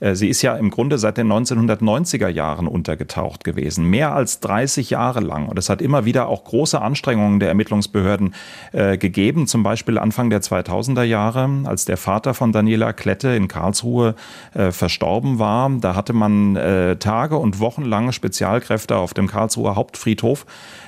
Äh, 0.00 0.14
sie 0.14 0.28
ist 0.28 0.42
ja 0.42 0.56
im 0.56 0.68
Grunde 0.68 0.98
seit 0.98 1.16
den 1.16 1.32
1990er 1.32 2.28
Jahren 2.28 2.68
untergetaucht 2.68 3.44
gewesen, 3.44 3.86
mehr 3.86 4.12
als 4.12 4.40
30 4.40 4.90
Jahre 4.90 5.20
lang. 5.20 5.48
Und 5.48 5.58
es 5.58 5.70
hat 5.70 5.80
immer 5.80 6.04
wieder 6.04 6.28
auch 6.28 6.44
große 6.44 6.78
Anstrengungen 6.78 7.40
der 7.40 7.48
Ermittlungsbehörden 7.48 8.34
äh, 8.72 8.98
gegeben, 8.98 9.46
zum 9.46 9.62
Beispiel 9.62 9.96
Anfang 9.96 10.28
der 10.28 10.42
2000er 10.42 11.04
Jahre, 11.04 11.48
als 11.64 11.86
der 11.86 11.96
Vater 11.96 12.34
von 12.34 12.52
Daniela 12.52 12.92
Klette 12.92 13.28
in 13.28 13.48
Karlsruhe 13.48 14.16
äh, 14.52 14.70
verstorben 14.70 15.38
war. 15.38 15.70
Da 15.80 15.94
hatte 15.94 16.12
man 16.12 16.56
äh, 16.56 16.96
Tage 16.96 17.38
und 17.38 17.58
Wochen 17.58 17.86
lang 17.86 18.12
Spezialkräfte 18.12 18.81
auf 18.90 19.14
dem 19.14 19.28
Karlsruher 19.28 19.76
Hauptfriedhof 19.76 20.46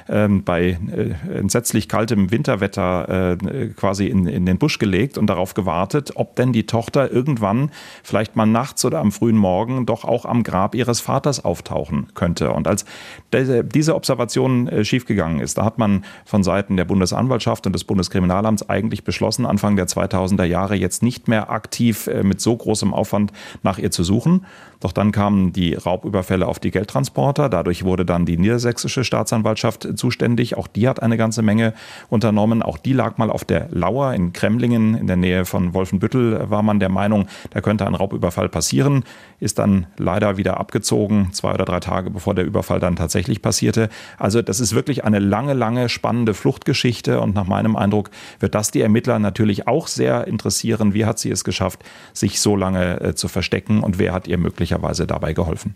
ähm, 0.09 0.45
bei 0.45 0.79
äh, 0.91 1.39
entsetzlich 1.39 1.89
kaltem 1.89 2.31
Winterwetter 2.31 3.37
äh, 3.41 3.69
quasi 3.69 4.07
in, 4.07 4.27
in 4.27 4.47
den 4.47 4.59
Busch 4.59 4.79
gelegt 4.79 5.19
und 5.19 5.29
darauf 5.29 5.55
gewartet, 5.55 6.13
ob 6.15 6.37
denn 6.37 6.53
die 6.53 6.67
Tochter 6.67 7.11
irgendwann 7.11 7.71
vielleicht 8.03 8.37
mal 8.37 8.47
nachts 8.47 8.85
oder 8.85 8.99
am 8.99 9.13
frühen 9.13 9.37
Morgen 9.37 9.87
doch 9.87 10.05
auch 10.05 10.25
am 10.25 10.43
Grab 10.43 10.75
ihres 10.75 11.01
Vaters 11.01 11.45
auftauchen 11.45 12.09
könnte. 12.15 12.53
Und 12.53 12.69
als 12.69 12.85
diese 13.33 13.95
Observation 13.95 14.69
äh, 14.69 14.85
schiefgegangen 14.85 15.41
ist, 15.41 15.59
da 15.59 15.65
hat 15.65 15.79
man 15.79 16.05
von 16.25 16.43
Seiten 16.43 16.77
der 16.77 16.85
Bundesanwaltschaft 16.85 17.67
und 17.67 17.73
des 17.73 17.85
Bundeskriminalamts 17.85 18.69
eigentlich 18.69 19.05
beschlossen, 19.05 19.47
Anfang 19.47 19.77
der 19.77 19.87
2000er 19.87 20.45
Jahre 20.45 20.75
jetzt 20.75 21.03
nicht 21.03 21.29
mehr 21.29 21.51
aktiv 21.51 22.07
äh, 22.07 22.23
mit 22.23 22.41
so 22.41 22.57
großem 22.57 22.93
Aufwand 22.93 23.33
nach 23.63 23.79
ihr 23.79 23.91
zu 23.91 24.05
suchen. 24.05 24.45
Doch 24.81 24.93
dann 24.93 25.13
kamen 25.13 25.53
die 25.53 25.75
Raubüberfälle 25.75 26.47
auf 26.47 26.59
die 26.59 26.71
Geldtransporter. 26.71 27.49
Dadurch 27.49 27.84
wurde 27.85 28.05
dann 28.05 28.27
die 28.27 28.37
niedersächsische 28.37 29.05
Staatsanwaltschaft 29.05 29.89
zuständig. 29.97 30.57
Auch 30.57 30.67
die 30.67 30.89
hat 30.89 31.03
eine 31.03 31.17
ganze 31.17 31.43
Menge 31.43 31.75
unternommen. 32.09 32.63
Auch 32.63 32.79
die 32.79 32.93
lag 32.93 33.19
mal 33.19 33.31
auf 33.31 33.45
der 33.45 33.69
Lauer 33.71 34.15
in 34.15 34.33
Kremlingen 34.33 34.95
in 34.95 35.07
der 35.07 35.17
Nähe 35.17 35.45
von 35.45 35.75
Wolfenbüttel. 35.75 36.51
War 36.51 36.63
man 36.63 36.81
der 36.81 36.89
Meinung, 36.89 37.27
da 37.51 37.61
könnte 37.61 37.87
ein 37.87 37.95
Raubüberfall 37.95 38.49
passieren. 38.49 39.05
Ist 39.41 39.59
dann 39.59 39.87
leider 39.97 40.37
wieder 40.37 40.59
abgezogen, 40.59 41.33
zwei 41.33 41.55
oder 41.55 41.65
drei 41.65 41.81
Tage 41.81 42.11
bevor 42.11 42.35
der 42.35 42.45
Überfall 42.45 42.81
dann 42.81 42.97
tatsächlich 42.97 43.43
passierte. 43.43 43.89
Also 44.19 44.43
das 44.43 44.61
ist 44.61 44.75
wirklich 44.75 45.05
eine 45.05 45.19
lange, 45.19 45.55
lange 45.55 45.89
spannende 45.89 46.35
Fluchtgeschichte. 46.35 47.21
Und 47.21 47.35
nach 47.35 47.47
meinem 47.47 47.77
Eindruck 47.77 48.11
wird 48.41 48.55
das 48.55 48.71
die 48.71 48.81
Ermittler 48.81 49.19
natürlich 49.19 49.67
auch 49.69 49.87
sehr 49.87 50.27
interessieren. 50.27 50.95
Wie 50.95 51.05
hat 51.05 51.19
sie 51.19 51.31
es 51.31 51.45
geschafft, 51.45 51.85
sich 52.13 52.41
so 52.41 52.57
lange 52.57 53.01
äh, 53.01 53.15
zu 53.15 53.29
verstecken 53.29 53.83
und 53.83 53.99
wer 53.99 54.13
hat 54.13 54.29
ihr 54.29 54.39
möglicherweise 54.39 55.07
dabei 55.07 55.33
geholfen? 55.33 55.75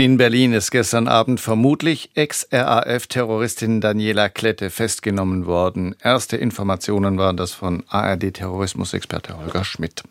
In 0.00 0.16
Berlin 0.16 0.54
ist 0.54 0.70
gestern 0.70 1.08
Abend 1.08 1.40
vermutlich 1.40 2.12
Ex-RAF-Terroristin 2.14 3.82
Daniela 3.82 4.30
Klette 4.30 4.70
festgenommen 4.70 5.44
worden. 5.44 5.94
Erste 6.02 6.38
Informationen 6.38 7.18
waren 7.18 7.36
das 7.36 7.52
von 7.52 7.84
ARD-Terrorismusexperte 7.86 9.36
Holger 9.36 9.62
Schmidt. 9.62 10.02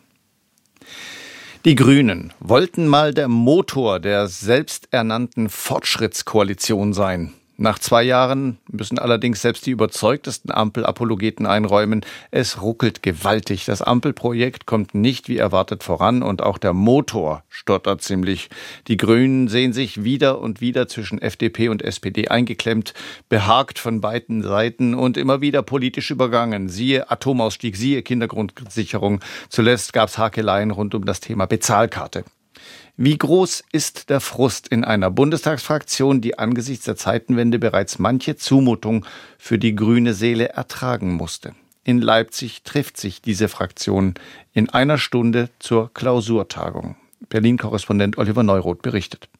Die 1.64 1.74
Grünen 1.74 2.32
wollten 2.38 2.86
mal 2.86 3.12
der 3.12 3.26
Motor 3.26 3.98
der 3.98 4.28
selbsternannten 4.28 5.48
Fortschrittskoalition 5.48 6.92
sein. 6.92 7.32
Nach 7.62 7.78
zwei 7.78 8.02
Jahren 8.04 8.56
müssen 8.72 8.98
allerdings 8.98 9.42
selbst 9.42 9.66
die 9.66 9.72
überzeugtesten 9.72 10.50
Ampel-Apologeten 10.50 11.44
einräumen, 11.44 12.06
es 12.30 12.62
ruckelt 12.62 13.02
gewaltig. 13.02 13.66
Das 13.66 13.82
Ampelprojekt 13.82 14.64
kommt 14.64 14.94
nicht 14.94 15.28
wie 15.28 15.36
erwartet 15.36 15.82
voran 15.82 16.22
und 16.22 16.40
auch 16.40 16.56
der 16.56 16.72
Motor 16.72 17.44
stottert 17.50 18.00
ziemlich. 18.00 18.48
Die 18.88 18.96
Grünen 18.96 19.48
sehen 19.48 19.74
sich 19.74 20.04
wieder 20.04 20.40
und 20.40 20.62
wieder 20.62 20.88
zwischen 20.88 21.20
FDP 21.20 21.68
und 21.68 21.82
SPD 21.82 22.28
eingeklemmt, 22.28 22.94
behagt 23.28 23.78
von 23.78 24.00
beiden 24.00 24.42
Seiten 24.42 24.94
und 24.94 25.18
immer 25.18 25.42
wieder 25.42 25.60
politisch 25.60 26.10
übergangen. 26.10 26.70
Siehe 26.70 27.10
Atomausstieg, 27.10 27.76
siehe 27.76 28.00
Kindergrundsicherung. 28.00 29.20
Zuletzt 29.50 29.92
gab 29.92 30.08
es 30.08 30.16
Hakeleien 30.16 30.70
rund 30.70 30.94
um 30.94 31.04
das 31.04 31.20
Thema 31.20 31.44
Bezahlkarte. 31.44 32.24
Wie 33.02 33.16
groß 33.16 33.64
ist 33.72 34.10
der 34.10 34.20
Frust 34.20 34.68
in 34.68 34.84
einer 34.84 35.10
Bundestagsfraktion, 35.10 36.20
die 36.20 36.38
angesichts 36.38 36.84
der 36.84 36.96
Zeitenwende 36.96 37.58
bereits 37.58 37.98
manche 37.98 38.36
Zumutung 38.36 39.06
für 39.38 39.58
die 39.58 39.74
grüne 39.74 40.12
Seele 40.12 40.50
ertragen 40.50 41.14
musste? 41.14 41.54
In 41.82 42.02
Leipzig 42.02 42.62
trifft 42.62 42.98
sich 42.98 43.22
diese 43.22 43.48
Fraktion 43.48 44.16
in 44.52 44.68
einer 44.68 44.98
Stunde 44.98 45.48
zur 45.60 45.90
Klausurtagung. 45.94 46.96
Berlin-Korrespondent 47.30 48.18
Oliver 48.18 48.42
Neuroth 48.42 48.82
berichtet. 48.82 49.30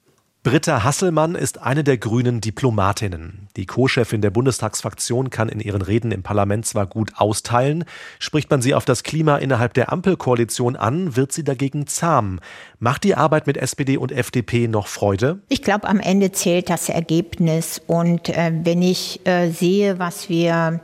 Britta 0.42 0.84
Hasselmann 0.84 1.34
ist 1.34 1.60
eine 1.60 1.84
der 1.84 1.98
grünen 1.98 2.40
Diplomatinnen. 2.40 3.48
Die 3.58 3.66
Co-Chefin 3.66 4.22
der 4.22 4.30
Bundestagsfraktion 4.30 5.28
kann 5.28 5.50
in 5.50 5.60
ihren 5.60 5.82
Reden 5.82 6.12
im 6.12 6.22
Parlament 6.22 6.64
zwar 6.64 6.86
gut 6.86 7.12
austeilen, 7.16 7.84
spricht 8.18 8.50
man 8.50 8.62
sie 8.62 8.72
auf 8.72 8.86
das 8.86 9.02
Klima 9.02 9.36
innerhalb 9.36 9.74
der 9.74 9.92
Ampelkoalition 9.92 10.76
an, 10.76 11.14
wird 11.14 11.32
sie 11.32 11.44
dagegen 11.44 11.86
zahm. 11.86 12.40
Macht 12.78 13.04
die 13.04 13.16
Arbeit 13.16 13.46
mit 13.46 13.58
SPD 13.58 13.98
und 13.98 14.12
FDP 14.12 14.66
noch 14.66 14.86
Freude? 14.86 15.40
Ich 15.50 15.60
glaube, 15.60 15.86
am 15.86 16.00
Ende 16.00 16.32
zählt 16.32 16.70
das 16.70 16.88
Ergebnis. 16.88 17.82
Und 17.86 18.30
äh, 18.30 18.50
wenn 18.64 18.80
ich 18.80 19.20
äh, 19.26 19.50
sehe, 19.50 19.98
was 19.98 20.30
wir 20.30 20.80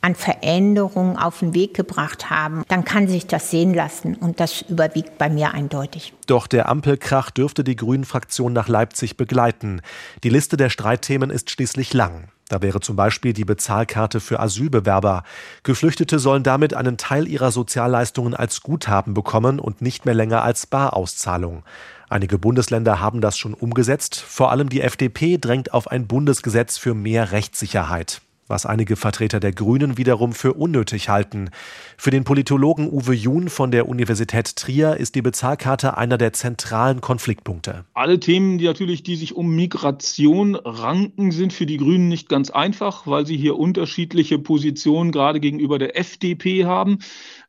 an 0.00 0.14
Veränderungen 0.14 1.16
auf 1.16 1.40
den 1.40 1.54
Weg 1.54 1.74
gebracht 1.74 2.30
haben, 2.30 2.64
dann 2.68 2.84
kann 2.84 3.08
sich 3.08 3.26
das 3.26 3.50
sehen 3.50 3.74
lassen 3.74 4.14
und 4.14 4.40
das 4.40 4.62
überwiegt 4.62 5.18
bei 5.18 5.28
mir 5.28 5.54
eindeutig. 5.54 6.12
Doch 6.26 6.46
der 6.46 6.68
Ampelkrach 6.68 7.30
dürfte 7.30 7.64
die 7.64 7.76
Grünen-Fraktion 7.76 8.52
nach 8.52 8.68
Leipzig 8.68 9.16
begleiten. 9.16 9.80
Die 10.24 10.30
Liste 10.30 10.56
der 10.56 10.70
Streitthemen 10.70 11.30
ist 11.30 11.50
schließlich 11.50 11.92
lang. 11.94 12.28
Da 12.48 12.62
wäre 12.62 12.80
zum 12.80 12.96
Beispiel 12.96 13.34
die 13.34 13.44
Bezahlkarte 13.44 14.20
für 14.20 14.40
Asylbewerber. 14.40 15.22
Geflüchtete 15.64 16.18
sollen 16.18 16.42
damit 16.42 16.72
einen 16.72 16.96
Teil 16.96 17.28
ihrer 17.28 17.52
Sozialleistungen 17.52 18.34
als 18.34 18.62
Guthaben 18.62 19.12
bekommen 19.12 19.60
und 19.60 19.82
nicht 19.82 20.06
mehr 20.06 20.14
länger 20.14 20.42
als 20.42 20.66
Barauszahlung. 20.66 21.62
Einige 22.08 22.38
Bundesländer 22.38 23.00
haben 23.00 23.20
das 23.20 23.36
schon 23.36 23.52
umgesetzt. 23.52 24.16
Vor 24.16 24.50
allem 24.50 24.70
die 24.70 24.80
FDP 24.80 25.36
drängt 25.36 25.74
auf 25.74 25.88
ein 25.88 26.06
Bundesgesetz 26.06 26.78
für 26.78 26.94
mehr 26.94 27.32
Rechtssicherheit 27.32 28.22
was 28.48 28.66
einige 28.66 28.96
Vertreter 28.96 29.40
der 29.40 29.52
Grünen 29.52 29.98
wiederum 29.98 30.32
für 30.32 30.54
unnötig 30.54 31.08
halten. 31.08 31.50
Für 31.96 32.10
den 32.10 32.24
Politologen 32.24 32.90
Uwe 32.90 33.14
Jun 33.14 33.48
von 33.48 33.70
der 33.70 33.88
Universität 33.88 34.56
Trier 34.56 34.96
ist 34.96 35.14
die 35.14 35.22
Bezahlkarte 35.22 35.96
einer 35.96 36.18
der 36.18 36.32
zentralen 36.32 37.00
Konfliktpunkte. 37.00 37.84
Alle 37.94 38.18
Themen, 38.18 38.58
die 38.58 38.64
natürlich, 38.64 39.02
die 39.02 39.16
sich 39.16 39.36
um 39.36 39.54
Migration 39.54 40.54
ranken, 40.56 41.30
sind 41.30 41.52
für 41.52 41.66
die 41.66 41.76
Grünen 41.76 42.08
nicht 42.08 42.28
ganz 42.28 42.50
einfach, 42.50 43.06
weil 43.06 43.26
sie 43.26 43.36
hier 43.36 43.56
unterschiedliche 43.56 44.38
Positionen 44.38 45.12
gerade 45.12 45.40
gegenüber 45.40 45.78
der 45.78 45.98
FDP 45.98 46.64
haben 46.64 46.98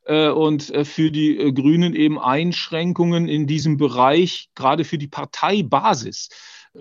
äh, 0.06 0.30
und 0.30 0.70
äh, 0.74 0.86
für 0.86 1.12
die 1.12 1.38
äh, 1.38 1.52
Grünen 1.52 1.94
eben 1.94 2.20
Einschränkungen 2.20 3.28
in 3.28 3.48
diesem 3.48 3.78
Bereich, 3.78 4.50
gerade 4.56 4.84
für 4.84 4.98
die 4.98 5.08
Parteibasis 5.08 6.30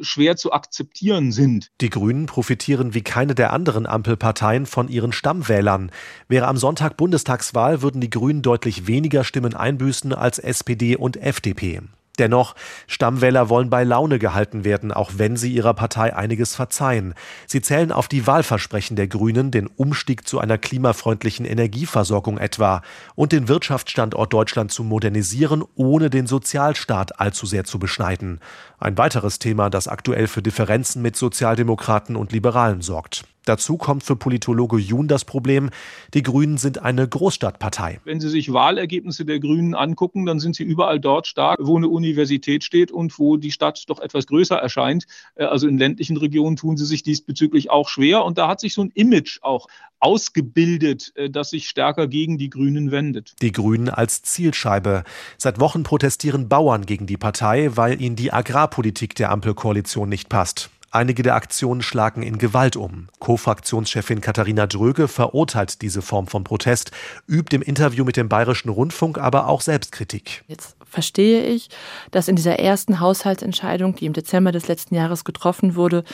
schwer 0.00 0.36
zu 0.36 0.52
akzeptieren 0.52 1.32
sind. 1.32 1.70
Die 1.80 1.90
Grünen 1.90 2.26
profitieren 2.26 2.94
wie 2.94 3.02
keine 3.02 3.34
der 3.34 3.52
anderen 3.52 3.86
Ampelparteien 3.86 4.66
von 4.66 4.88
ihren 4.88 5.12
Stammwählern. 5.12 5.90
Wäre 6.28 6.46
am 6.46 6.56
Sonntag 6.56 6.96
Bundestagswahl, 6.96 7.82
würden 7.82 8.00
die 8.00 8.10
Grünen 8.10 8.42
deutlich 8.42 8.86
weniger 8.86 9.24
Stimmen 9.24 9.54
einbüßen 9.54 10.12
als 10.12 10.38
SPD 10.38 10.96
und 10.96 11.16
FDP. 11.16 11.80
Dennoch, 12.18 12.54
Stammwähler 12.86 13.48
wollen 13.48 13.70
bei 13.70 13.84
Laune 13.84 14.18
gehalten 14.18 14.64
werden, 14.64 14.92
auch 14.92 15.12
wenn 15.16 15.36
sie 15.36 15.52
ihrer 15.52 15.74
Partei 15.74 16.14
einiges 16.14 16.54
verzeihen. 16.54 17.14
Sie 17.46 17.60
zählen 17.60 17.92
auf 17.92 18.08
die 18.08 18.26
Wahlversprechen 18.26 18.96
der 18.96 19.08
Grünen, 19.08 19.50
den 19.50 19.66
Umstieg 19.66 20.26
zu 20.26 20.40
einer 20.40 20.58
klimafreundlichen 20.58 21.46
Energieversorgung 21.46 22.38
etwa 22.38 22.82
und 23.14 23.32
den 23.32 23.48
Wirtschaftsstandort 23.48 24.32
Deutschland 24.32 24.72
zu 24.72 24.82
modernisieren, 24.82 25.64
ohne 25.76 26.10
den 26.10 26.26
Sozialstaat 26.26 27.20
allzu 27.20 27.46
sehr 27.46 27.64
zu 27.64 27.78
beschneiden. 27.78 28.40
Ein 28.78 28.98
weiteres 28.98 29.38
Thema, 29.38 29.70
das 29.70 29.88
aktuell 29.88 30.26
für 30.26 30.42
Differenzen 30.42 31.02
mit 31.02 31.16
Sozialdemokraten 31.16 32.16
und 32.16 32.32
Liberalen 32.32 32.82
sorgt. 32.82 33.24
Dazu 33.48 33.78
kommt 33.78 34.02
für 34.02 34.14
Politologe 34.14 34.76
Jun 34.76 35.08
das 35.08 35.24
Problem, 35.24 35.70
die 36.12 36.22
Grünen 36.22 36.58
sind 36.58 36.82
eine 36.82 37.08
Großstadtpartei. 37.08 37.98
Wenn 38.04 38.20
Sie 38.20 38.28
sich 38.28 38.52
Wahlergebnisse 38.52 39.24
der 39.24 39.40
Grünen 39.40 39.74
angucken, 39.74 40.26
dann 40.26 40.38
sind 40.38 40.54
sie 40.54 40.64
überall 40.64 41.00
dort 41.00 41.26
stark, 41.26 41.58
wo 41.62 41.78
eine 41.78 41.88
Universität 41.88 42.62
steht 42.62 42.92
und 42.92 43.18
wo 43.18 43.38
die 43.38 43.50
Stadt 43.50 43.84
doch 43.88 44.00
etwas 44.00 44.26
größer 44.26 44.56
erscheint. 44.56 45.06
Äh, 45.34 45.44
also 45.44 45.66
in 45.66 45.78
ländlichen 45.78 46.18
Regionen 46.18 46.56
tun 46.56 46.76
sie 46.76 46.84
sich 46.84 47.02
diesbezüglich 47.02 47.70
auch 47.70 47.88
schwer. 47.88 48.24
Und 48.24 48.36
da 48.36 48.48
hat 48.48 48.60
sich 48.60 48.74
so 48.74 48.82
ein 48.82 48.90
Image 48.94 49.38
auch 49.40 49.66
ausgebildet, 49.98 51.12
äh, 51.14 51.30
das 51.30 51.48
sich 51.50 51.70
stärker 51.70 52.06
gegen 52.06 52.36
die 52.36 52.50
Grünen 52.50 52.90
wendet. 52.90 53.34
Die 53.40 53.52
Grünen 53.52 53.88
als 53.88 54.20
Zielscheibe. 54.22 55.04
Seit 55.38 55.58
Wochen 55.58 55.84
protestieren 55.84 56.50
Bauern 56.50 56.84
gegen 56.84 57.06
die 57.06 57.16
Partei, 57.16 57.70
weil 57.76 58.00
ihnen 58.00 58.16
die 58.16 58.32
Agrarpolitik 58.32 59.14
der 59.14 59.30
Ampelkoalition 59.30 60.08
nicht 60.08 60.28
passt. 60.28 60.70
Einige 60.90 61.22
der 61.22 61.34
Aktionen 61.34 61.82
schlagen 61.82 62.22
in 62.22 62.38
Gewalt 62.38 62.74
um. 62.74 63.08
Co-Fraktionschefin 63.18 64.22
Katharina 64.22 64.66
Dröge 64.66 65.06
verurteilt 65.06 65.82
diese 65.82 66.00
Form 66.00 66.26
von 66.26 66.44
Protest, 66.44 66.92
übt 67.26 67.54
im 67.54 67.60
Interview 67.60 68.04
mit 68.04 68.16
dem 68.16 68.30
Bayerischen 68.30 68.70
Rundfunk 68.70 69.18
aber 69.18 69.48
auch 69.48 69.60
Selbstkritik. 69.60 70.44
Jetzt 70.46 70.76
verstehe 70.86 71.42
ich, 71.42 71.68
dass 72.10 72.28
in 72.28 72.36
dieser 72.36 72.58
ersten 72.58 73.00
Haushaltsentscheidung, 73.00 73.96
die 73.96 74.06
im 74.06 74.14
Dezember 74.14 74.50
des 74.50 74.66
letzten 74.66 74.94
Jahres 74.94 75.24
getroffen 75.24 75.74
wurde, 75.74 76.04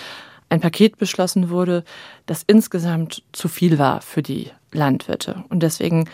ein 0.49 0.61
Paket 0.61 0.99
beschlossen 0.99 1.50
wurde, 1.50 1.85
das 2.26 2.43
insgesamt 2.45 3.23
zu 3.33 3.49
viel 3.49 3.78
war 3.78 4.00
für 4.00 4.23
die 4.23 4.50
Landwirte. 4.73 5.45
Und 5.50 5.62
deswegen 5.62 6.09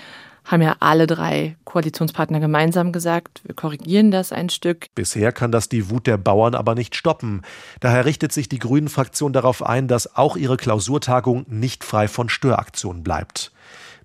haben 0.50 0.62
ja 0.62 0.76
alle 0.80 1.06
drei 1.06 1.56
Koalitionspartner 1.64 2.40
gemeinsam 2.40 2.90
gesagt, 2.92 3.40
wir 3.44 3.54
korrigieren 3.54 4.10
das 4.10 4.32
ein 4.32 4.48
Stück. 4.48 4.86
Bisher 4.94 5.30
kann 5.30 5.52
das 5.52 5.68
die 5.68 5.90
Wut 5.90 6.06
der 6.06 6.16
Bauern 6.16 6.54
aber 6.54 6.74
nicht 6.74 6.96
stoppen. 6.96 7.42
Daher 7.78 8.04
richtet 8.04 8.32
sich 8.32 8.48
die 8.48 8.58
Grünen-Fraktion 8.58 9.32
darauf 9.32 9.64
ein, 9.64 9.86
dass 9.86 10.16
auch 10.16 10.36
ihre 10.36 10.56
Klausurtagung 10.56 11.46
nicht 11.48 11.84
frei 11.84 12.08
von 12.08 12.28
Störaktionen 12.28 13.04
bleibt. 13.04 13.52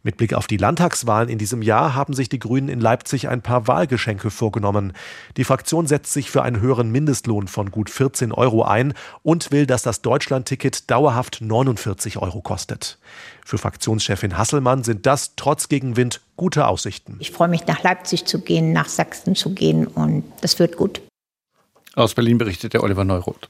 Mit 0.05 0.17
Blick 0.17 0.35
auf 0.35 0.45
die 0.45 0.57
Landtagswahlen 0.57 1.29
in 1.29 1.39
diesem 1.39 1.63
Jahr 1.63 1.95
haben 1.95 2.13
sich 2.13 2.29
die 2.29 2.37
Grünen 2.37 2.69
in 2.69 2.79
Leipzig 2.79 3.27
ein 3.27 3.41
paar 3.41 3.67
Wahlgeschenke 3.67 4.29
vorgenommen. 4.29 4.93
Die 5.35 5.43
Fraktion 5.43 5.87
setzt 5.87 6.13
sich 6.13 6.29
für 6.29 6.43
einen 6.43 6.61
höheren 6.61 6.91
Mindestlohn 6.91 7.47
von 7.47 7.71
gut 7.71 7.89
14 7.89 8.31
Euro 8.31 8.61
ein 8.61 8.93
und 9.23 9.51
will, 9.51 9.65
dass 9.65 9.81
das 9.81 10.03
Deutschlandticket 10.03 10.91
dauerhaft 10.91 11.41
49 11.41 12.19
Euro 12.19 12.41
kostet. 12.41 12.99
Für 13.43 13.57
Fraktionschefin 13.57 14.37
Hasselmann 14.37 14.83
sind 14.83 15.07
das 15.07 15.35
trotz 15.37 15.69
Gegenwind 15.69 16.21
gute 16.37 16.67
Aussichten. 16.67 17.15
Ich 17.17 17.31
freue 17.31 17.47
mich, 17.47 17.65
nach 17.65 17.81
Leipzig 17.81 18.25
zu 18.25 18.41
gehen, 18.41 18.73
nach 18.73 18.89
Sachsen 18.89 19.33
zu 19.33 19.55
gehen 19.55 19.87
und 19.87 20.23
das 20.41 20.59
wird 20.59 20.77
gut. 20.77 21.01
Aus 21.95 22.13
Berlin 22.13 22.37
berichtet 22.37 22.75
der 22.75 22.83
Oliver 22.83 23.05
Neuroth. 23.05 23.49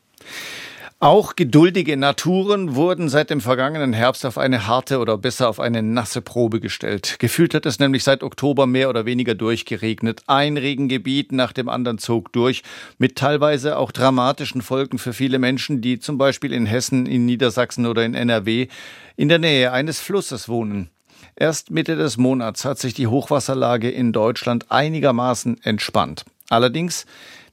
Auch 1.05 1.35
geduldige 1.35 1.97
Naturen 1.97 2.74
wurden 2.74 3.09
seit 3.09 3.29
dem 3.29 3.39
vergangenen 3.39 3.93
Herbst 3.93 4.25
auf 4.25 4.39
eine 4.39 4.65
harte 4.65 4.97
oder 4.97 5.19
besser 5.19 5.47
auf 5.47 5.59
eine 5.59 5.83
nasse 5.83 6.19
Probe 6.19 6.59
gestellt. 6.59 7.17
Gefühlt 7.19 7.53
hat 7.53 7.67
es 7.67 7.77
nämlich 7.77 8.03
seit 8.03 8.24
Oktober 8.24 8.65
mehr 8.65 8.89
oder 8.89 9.05
weniger 9.05 9.35
durchgeregnet. 9.35 10.24
Ein 10.25 10.57
Regengebiet 10.57 11.31
nach 11.31 11.53
dem 11.53 11.69
anderen 11.69 12.00
zog 12.00 12.33
durch, 12.33 12.63
mit 12.97 13.17
teilweise 13.17 13.77
auch 13.77 13.91
dramatischen 13.91 14.63
Folgen 14.63 14.97
für 14.97 15.13
viele 15.13 15.38
Menschen, 15.38 15.79
die 15.79 16.00
zum 16.00 16.17
Beispiel 16.17 16.51
in 16.51 16.65
Hessen, 16.65 17.05
in 17.05 17.27
Niedersachsen 17.27 17.85
oder 17.85 18.03
in 18.03 18.15
NRW 18.15 18.67
in 19.15 19.29
der 19.29 19.38
Nähe 19.38 19.71
eines 19.71 20.00
Flusses 20.00 20.50
wohnen. 20.50 20.89
Erst 21.35 21.69
Mitte 21.69 21.97
des 21.97 22.17
Monats 22.17 22.65
hat 22.65 22.79
sich 22.79 22.95
die 22.95 23.05
Hochwasserlage 23.05 23.91
in 23.91 24.12
Deutschland 24.12 24.71
einigermaßen 24.71 25.63
entspannt. 25.63 26.25
Allerdings, 26.50 27.05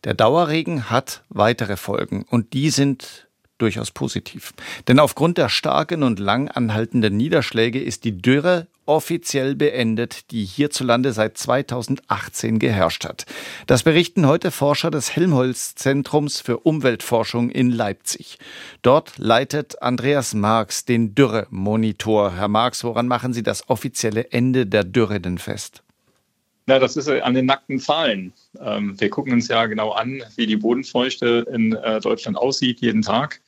der 0.05 0.15
Dauerregen 0.15 0.89
hat 0.89 1.23
weitere 1.29 1.77
Folgen 1.77 2.25
und 2.31 2.55
die 2.55 2.71
sind 2.71 3.27
durchaus 3.63 3.91
positiv. 3.91 4.53
Denn 4.89 4.99
aufgrund 4.99 5.39
der 5.39 5.49
starken 5.49 6.03
und 6.03 6.19
lang 6.19 6.49
anhaltenden 6.49 7.17
Niederschläge 7.17 7.81
ist 7.81 8.05
die 8.05 8.21
Dürre 8.21 8.67
offiziell 8.85 9.55
beendet, 9.55 10.31
die 10.33 10.45
hierzulande 10.45 11.13
seit 11.13 11.39
2018 11.39 12.59
geherrscht 12.59 13.05
hat. 13.05 13.27
Das 13.67 13.85
berichten 13.85 14.27
heute 14.27 14.51
Forscher 14.51 14.91
des 14.91 15.15
Helmholtz-Zentrums 15.15 16.41
für 16.41 16.59
Umweltforschung 16.59 17.51
in 17.51 17.71
Leipzig. 17.71 18.39
Dort 18.83 19.19
leitet 19.19 19.81
Andreas 19.81 20.35
Marx 20.35 20.85
den 20.85 21.15
Dürre-Monitor. 21.15 22.35
Herr 22.35 22.49
Marx, 22.49 22.83
woran 22.83 23.07
machen 23.07 23.33
Sie 23.33 23.43
das 23.43 23.69
offizielle 23.69 24.33
Ende 24.33 24.67
der 24.67 24.85
Dürre 24.85 25.21
denn 25.21 25.39
fest? 25.39 25.82
Na, 26.67 26.79
das 26.79 26.97
ist 26.97 27.09
an 27.09 27.35
den 27.35 27.47
nackten 27.47 27.81
Zahlen. 27.81 28.33
Ähm, 28.61 28.99
wir 29.01 29.11
gucken 29.11 29.33
uns 29.33 29.49
ja 29.49 29.67
genau 29.67 29.91
an, 29.91 30.23
wie 30.37 30.47
die 30.47 30.57
Bodenfeuchte 30.57 31.47
in 31.53 31.73
äh, 31.73 32.01
Deutschland 32.01 32.37
aussieht, 32.37 32.81
jeden 32.81 33.03
Tag 33.03 33.41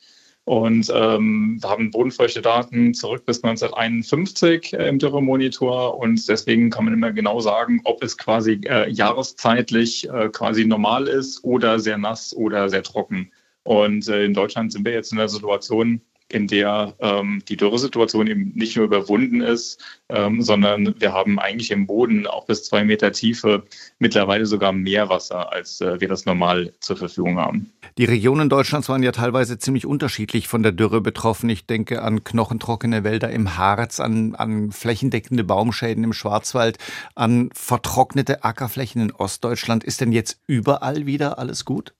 und 0.45 0.91
ähm, 0.93 1.59
haben 1.63 1.89
bodenfeuchte 1.89 2.41
Daten 2.41 2.93
zurück 2.93 3.25
bis 3.25 3.43
1951 3.43 4.73
äh, 4.73 4.87
im 4.87 4.99
Dürremonitor 4.99 5.97
und 5.97 6.27
deswegen 6.29 6.69
kann 6.69 6.85
man 6.85 6.93
immer 6.93 7.11
genau 7.11 7.39
sagen, 7.39 7.81
ob 7.83 8.03
es 8.03 8.17
quasi 8.17 8.61
äh, 8.65 8.89
jahreszeitlich 8.89 10.07
äh, 10.07 10.29
quasi 10.29 10.65
normal 10.65 11.07
ist 11.07 11.43
oder 11.43 11.79
sehr 11.79 11.97
nass 11.97 12.35
oder 12.35 12.69
sehr 12.69 12.83
trocken. 12.83 13.31
Und 13.63 14.07
äh, 14.07 14.23
in 14.23 14.35
Deutschland 14.35 14.71
sind 14.71 14.85
wir 14.85 14.93
jetzt 14.93 15.11
in 15.11 15.17
der 15.17 15.29
Situation, 15.29 16.01
in 16.29 16.47
der 16.47 16.95
ähm, 16.99 17.43
die 17.47 17.55
Dürresituation 17.55 18.27
eben 18.27 18.51
nicht 18.55 18.75
nur 18.75 18.85
überwunden 18.85 19.41
ist, 19.41 19.83
ähm, 20.09 20.41
sondern 20.41 20.99
wir 20.99 21.13
haben 21.13 21.39
eigentlich 21.39 21.69
im 21.69 21.85
Boden 21.85 22.25
auch 22.25 22.45
bis 22.45 22.63
zwei 22.63 22.83
Meter 22.83 23.11
Tiefe 23.11 23.63
mittlerweile 23.99 24.45
sogar 24.47 24.71
mehr 24.71 25.09
Wasser, 25.09 25.51
als 25.51 25.81
äh, 25.81 26.01
wir 26.01 26.07
das 26.07 26.25
normal 26.25 26.73
zur 26.79 26.97
Verfügung 26.97 27.37
haben. 27.37 27.71
Die 27.97 28.05
Regionen 28.05 28.49
Deutschlands 28.49 28.89
waren 28.89 29.03
ja 29.03 29.11
teilweise 29.11 29.59
ziemlich 29.59 29.85
unterschiedlich 29.85 30.47
von 30.47 30.63
der 30.63 30.71
Dürre 30.71 30.99
betroffen. 30.99 31.49
Ich 31.49 31.67
denke 31.67 32.01
an 32.01 32.23
knochentrockene 32.23 33.03
Wälder 33.03 33.29
im 33.29 33.57
Harz, 33.57 33.99
an, 33.99 34.33
an 34.35 34.71
flächendeckende 34.71 35.43
Baumschäden 35.43 36.03
im 36.03 36.13
Schwarzwald, 36.13 36.79
an 37.13 37.49
vertrocknete 37.53 38.43
Ackerflächen 38.43 39.01
in 39.01 39.11
Ostdeutschland. 39.11 39.83
Ist 39.83 40.01
denn 40.01 40.11
jetzt 40.11 40.41
überall 40.47 41.05
wieder 41.05 41.37
alles 41.37 41.65
gut? 41.65 41.93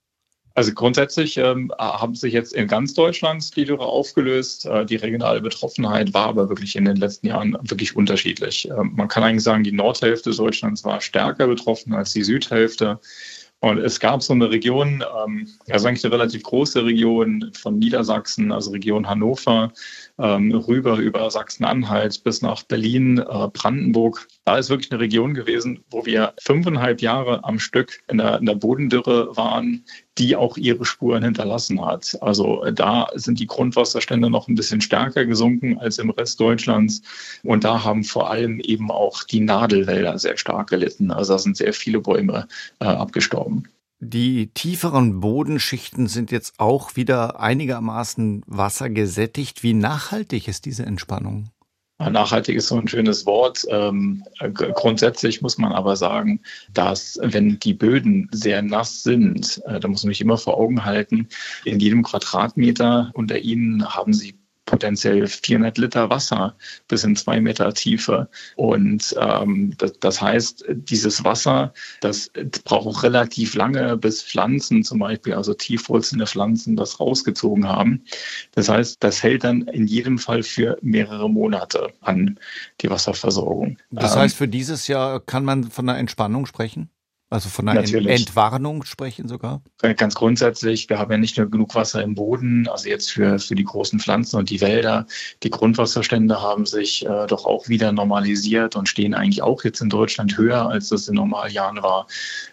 Also 0.56 0.74
grundsätzlich 0.74 1.36
ähm, 1.36 1.70
haben 1.78 2.16
sich 2.16 2.32
jetzt 2.32 2.54
in 2.54 2.70
ganz 2.70 2.94
Deutschland 2.94 3.56
die 3.58 3.66
Dürre 3.66 3.86
aufgelöst. 3.86 4.66
Äh, 4.66 4.86
die 4.86 4.96
regionale 4.96 5.42
Betroffenheit 5.42 6.14
war 6.14 6.28
aber 6.28 6.48
wirklich 6.48 6.78
in 6.78 6.86
den 6.86 6.96
letzten 6.96 7.28
Jahren 7.28 7.58
wirklich 7.62 7.98
unterschiedlich. 7.98 8.70
Ähm, 8.70 8.94
man 8.96 9.10
kann 9.10 9.24
eigentlich 9.24 9.44
sagen, 9.44 9.66
die 9.66 9.74
Nordhälfte 9.74 10.32
Deutschlands 10.32 10.86
war 10.86 11.02
stärker 11.02 11.48
betroffen 11.48 11.94
als 11.94 12.14
die 12.14 12.24
Südhälfte. 12.24 13.00
Und 13.62 13.80
es 13.80 14.00
gab 14.00 14.22
so 14.22 14.34
eine 14.34 14.50
Region, 14.52 15.04
ähm, 15.24 15.48
also 15.70 15.88
eigentlich 15.88 16.06
eine 16.06 16.14
relativ 16.14 16.44
große 16.44 16.86
Region 16.86 17.52
von 17.54 17.80
Niedersachsen, 17.80 18.52
also 18.52 18.72
Region 18.72 19.08
Hannover, 19.08 19.72
ähm, 20.20 20.54
rüber 20.54 20.98
über 20.98 21.30
Sachsen-Anhalt 21.30 22.24
bis 22.24 22.42
nach 22.42 22.64
Berlin, 22.64 23.18
äh, 23.18 23.48
Brandenburg. 23.52 24.28
Da 24.46 24.58
ist 24.58 24.70
wirklich 24.70 24.92
eine 24.92 25.02
Region 25.02 25.34
gewesen, 25.34 25.84
wo 25.90 26.06
wir 26.06 26.34
fünfeinhalb 26.40 27.02
Jahre 27.02 27.44
am 27.44 27.60
Stück 27.60 28.04
in 28.08 28.20
der, 28.20 28.38
in 28.40 28.46
der 28.46 28.56
Bodendürre 28.56 29.36
waren, 29.36 29.84
die 30.18 30.36
auch 30.36 30.56
ihre 30.58 30.86
Spuren 30.86 31.24
hinterlassen 31.24 31.84
hat. 31.84 32.18
Also 32.22 32.64
äh, 32.64 32.74
da 32.74 33.08
sind 33.16 33.40
die 33.40 33.48
Grundwasserstände 33.48 34.30
noch 34.30 34.48
ein 34.48 34.56
bisschen 34.56 34.80
stärker 34.82 35.26
gesunken 35.26 35.78
als 35.80 35.98
im 35.98 36.10
Rest 36.12 36.40
Deutschlands. 36.40 37.02
Und 37.44 37.64
da 37.64 37.84
haben 37.84 38.04
vor 38.04 38.30
allem 38.30 38.60
eben 38.60 38.92
auch 38.92 39.24
die 39.24 39.42
Nadelwälder 39.42 40.18
sehr 40.18 40.38
stark 40.38 40.70
gelitten. 40.70 41.12
Also 41.12 41.34
da 41.34 41.40
sind 41.40 41.58
sehr 41.58 41.74
viele 41.74 42.00
Bäume 42.00 42.48
äh, 42.80 42.86
abgestorben. 42.86 43.55
Die 44.00 44.54
tieferen 44.54 45.22
Bodenschichten 45.22 46.08
sind 46.08 46.32
jetzt 46.32 46.60
auch 46.60 46.96
wieder 46.96 47.40
einigermaßen 47.40 48.44
wassergesättigt. 48.46 49.64
Wie 49.64 49.74
nachhaltig 49.74 50.48
ist 50.48 50.66
diese 50.66 50.86
Entspannung? 50.86 51.50
Nachhaltig 51.98 52.58
ist 52.58 52.68
so 52.68 52.78
ein 52.78 52.90
schönes 52.90 53.26
Wort. 53.26 53.66
Ähm, 53.70 54.24
grundsätzlich 54.54 55.42
muss 55.42 55.58
man 55.58 55.72
aber 55.72 55.96
sagen, 55.96 56.42
dass 56.74 57.18
wenn 57.22 57.58
die 57.60 57.74
Böden 57.74 58.28
sehr 58.34 58.62
nass 58.62 59.04
sind, 59.04 59.62
äh, 59.66 59.80
da 59.80 59.88
muss 59.88 60.04
man 60.04 60.12
sich 60.12 60.20
immer 60.20 60.38
vor 60.38 60.58
Augen 60.58 60.84
halten, 60.84 61.30
in 61.64 61.80
jedem 61.80 62.04
Quadratmeter 62.04 63.12
unter 63.14 63.40
ihnen 63.40 63.96
haben 63.96 64.12
sie 64.12 64.38
potenziell 64.66 65.28
400 65.28 65.78
Liter 65.78 66.10
Wasser 66.10 66.56
bis 66.88 67.04
in 67.04 67.16
zwei 67.16 67.40
Meter 67.40 67.74
Tiefe. 67.74 68.28
Und 68.56 69.16
ähm, 69.20 69.74
das, 69.78 69.94
das, 70.00 70.22
heißt, 70.22 70.66
dieses 70.70 71.24
Wasser, 71.24 71.74
das 72.02 72.32
braucht 72.64 72.88
auch 72.88 73.04
relativ 73.04 73.56
lange, 73.56 73.98
bis 73.98 74.24
Pflanzen 74.24 74.84
zum 74.84 75.00
Beispiel, 75.00 75.34
also 75.34 75.54
tiefwurzelnde 75.54 76.28
Pflanzen, 76.28 76.76
das 76.76 77.00
rausgezogen 77.00 77.68
haben. 77.68 78.04
Das 78.54 78.70
heißt, 78.70 78.98
das 79.04 79.24
hält 79.24 79.44
dann 79.44 79.62
in 79.62 79.88
jedem 79.88 80.18
Fall 80.18 80.44
für 80.44 80.78
mehrere 80.82 81.30
Monate 81.30 81.94
an 82.02 82.40
die 82.82 82.90
Wasserversorgung. 82.90 83.78
Das 83.92 84.16
heißt, 84.16 84.36
für 84.36 84.48
dieses 84.48 84.88
Jahr 84.88 85.20
kann 85.20 85.46
man 85.46 85.66
von 85.66 85.88
einer 85.88 86.00
Entspannung 86.00 86.46
sprechen? 86.46 86.90
Also 87.32 87.50
von 87.50 87.68
einer 87.68 87.82
Natürlich. 87.82 88.20
Entwarnung 88.20 88.84
sprechen 88.84 89.28
sogar? 89.28 89.64
Ganz 89.98 90.14
grundsätzlich, 90.14 90.90
wir 90.90 91.00
haben 91.00 91.12
ja 91.12 91.18
nicht 91.18 91.38
nur 91.38 91.50
genug 91.50 91.74
Wasser 91.74 92.04
im 92.04 92.14
Boden, 92.14 92.68
also 92.68 92.88
jetzt 92.88 93.12
für, 93.12 93.40
für 93.40 93.56
die 93.56 93.64
großen 93.64 94.00
Pflanzen 94.00 94.38
und 94.38 94.52
die 94.52 94.62
Wälder. 94.62 95.08
Die 95.42 95.50
Grundwasserstände 95.50 96.40
haben 96.40 96.68
sich 96.68 97.04
äh, 97.04 97.26
doch 97.26 97.46
auch 97.46 97.68
wieder 97.68 97.92
normalisiert 97.92 98.76
und 98.76 98.88
stehen 98.88 99.16
eigentlich 99.16 99.42
auch 99.42 99.64
jetzt 99.64 99.82
in 99.82 99.90
Deutschland 99.90 100.38
höher, 100.38 100.70
als 100.70 100.90
das 100.90 101.08
in 101.08 101.16
Normaljahren 101.16 101.82
war. 101.82 102.06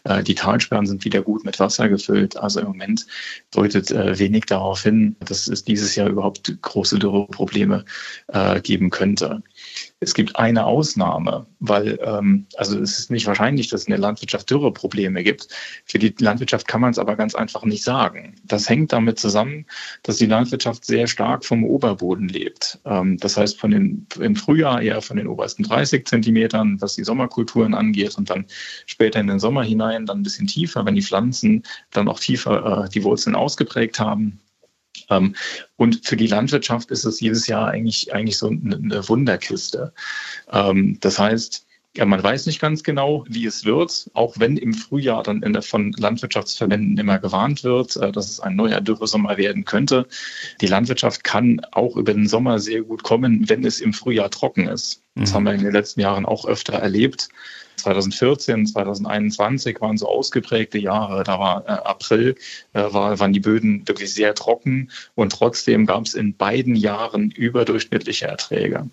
Äh, 0.05 0.23
die 0.23 0.35
Talsperren 0.35 0.87
sind 0.87 1.05
wieder 1.05 1.21
gut 1.21 1.45
mit 1.45 1.61
Wasser 1.61 1.91
gefüllt. 1.91 2.39
Also 2.39 2.61
im 2.61 2.69
Moment 2.69 3.07
deutet 3.51 3.91
äh, 3.91 4.19
wenig 4.19 4.47
darauf 4.47 4.83
hin, 4.83 5.17
dass 5.21 5.49
es 5.49 5.65
dieses 5.65 5.95
Jahr 5.97 6.09
überhaupt 6.09 6.51
große 6.63 6.99
Dürreprobleme 6.99 7.85
äh, 8.29 8.61
geben 8.63 8.89
könnte. 8.89 9.43
Es 10.01 10.15
gibt 10.15 10.37
eine 10.37 10.67
Ausnahme, 10.67 11.47
weil 11.61 11.99
ähm, 12.03 12.47
also 12.57 12.79
es 12.81 12.99
ist 12.99 13.11
nicht 13.11 13.27
wahrscheinlich, 13.27 13.69
dass 13.69 13.83
es 13.83 13.87
in 13.87 13.93
der 13.93 14.01
Landwirtschaft 14.01 14.51
Dürreprobleme 14.51 15.23
gibt. 15.23 15.49
Für 15.85 15.99
die 15.99 16.15
Landwirtschaft 16.19 16.67
kann 16.67 16.81
man 16.81 16.91
es 16.91 16.99
aber 16.99 17.17
ganz 17.17 17.35
einfach 17.35 17.65
nicht 17.65 17.85
sagen. 17.85 18.35
Das 18.45 18.69
hängt 18.69 18.93
damit 18.93 19.19
zusammen, 19.19 19.67
dass 20.03 20.17
die 20.17 20.27
Landwirtschaft 20.27 20.85
sehr 20.85 21.07
stark 21.07 21.45
vom 21.45 21.65
Oberboden 21.65 22.29
lebt. 22.29 22.81
Ähm, 22.85 23.17
das 23.19 23.37
heißt, 23.37 23.59
von 23.59 23.71
den, 23.71 24.07
im 24.21 24.37
Frühjahr 24.37 24.83
eher 24.83 25.03
von 25.03 25.17
den 25.17 25.27
obersten 25.27 25.63
30 25.63 26.07
Zentimetern, 26.07 26.81
was 26.81 26.95
die 26.95 27.05
Sommerkulturen 27.05 27.75
angeht, 27.75 28.17
und 28.17 28.31
dann 28.31 28.47
später 28.87 29.21
in 29.21 29.29
den 29.29 29.39
Sommer 29.39 29.63
hinein 29.63 30.07
dann 30.07 30.21
ein 30.21 30.23
bisschen 30.23 30.47
tiefer, 30.47 30.85
wenn 30.85 30.95
die 30.95 31.03
Pflanzen 31.03 31.63
dann 31.91 32.09
auch 32.09 32.19
tiefer 32.19 32.85
äh, 32.85 32.89
die 32.89 33.05
Wurzeln 33.05 33.37
ausgeprägt 33.37 34.01
haben. 34.01 34.41
Ähm, 35.11 35.35
und 35.77 36.07
für 36.07 36.17
die 36.17 36.27
Landwirtschaft 36.27 36.91
ist 36.91 37.05
es 37.05 37.21
jedes 37.21 37.47
Jahr 37.47 37.69
eigentlich, 37.69 38.13
eigentlich 38.13 38.39
so 38.39 38.49
eine 38.49 39.09
Wunderkiste. 39.09 39.93
Ähm, 40.51 40.99
das 41.01 41.19
heißt, 41.19 41.67
ja, 41.95 42.07
man 42.07 42.23
weiß 42.23 42.47
nicht 42.47 42.61
ganz 42.61 42.83
genau, 42.83 43.25
wie 43.29 43.45
es 43.45 43.67
wird, 43.67 44.11
auch 44.15 44.39
wenn 44.39 44.57
im 44.57 44.73
Frühjahr 44.73 45.23
dann 45.23 45.41
der, 45.41 45.61
von 45.61 45.93
Landwirtschaftsverbänden 45.93 46.97
immer 46.97 47.19
gewarnt 47.19 47.65
wird, 47.65 47.97
äh, 47.97 48.11
dass 48.11 48.31
es 48.31 48.41
ein 48.41 48.57
neuer 48.57 48.81
Dürresommer 48.81 49.37
werden 49.37 49.67
könnte. 49.67 50.07
Die 50.63 50.67
Landwirtschaft 50.67 51.23
kann 51.23 51.61
auch 51.71 51.97
über 51.97 52.15
den 52.15 52.29
Sommer 52.29 52.61
sehr 52.61 52.83
gut 52.83 53.03
kommen, 53.03 53.49
wenn 53.51 53.65
es 53.65 53.81
im 53.81 53.93
Frühjahr 53.93 54.31
trocken 54.31 54.69
ist. 54.69 55.03
Das 55.17 55.31
mhm. 55.31 55.35
haben 55.35 55.45
wir 55.45 55.53
in 55.53 55.65
den 55.65 55.73
letzten 55.73 56.01
Jahren 56.01 56.25
auch 56.25 56.47
öfter 56.47 56.75
erlebt. 56.75 57.29
2014, 57.77 58.67
2021 58.67 59.81
waren 59.81 59.99
so 59.99 60.09
ausgeprägte 60.09 60.79
Jahre. 60.79 61.25
Da 61.25 61.39
war 61.39 61.67
äh, 61.67 61.73
April, 61.73 62.37
äh, 62.73 62.85
war, 62.93 63.19
waren 63.19 63.35
die 63.35 63.41
Böden 63.41 63.87
wirklich 63.87 64.15
sehr 64.15 64.35
trocken 64.35 64.91
und 65.15 65.33
trotzdem 65.33 65.85
gab 65.85 66.07
es 66.07 66.15
in 66.15 66.37
beiden 66.37 66.75
Jahren 66.75 67.31
überdurchschnittliche 67.31 68.27
Erträge. 68.27 68.89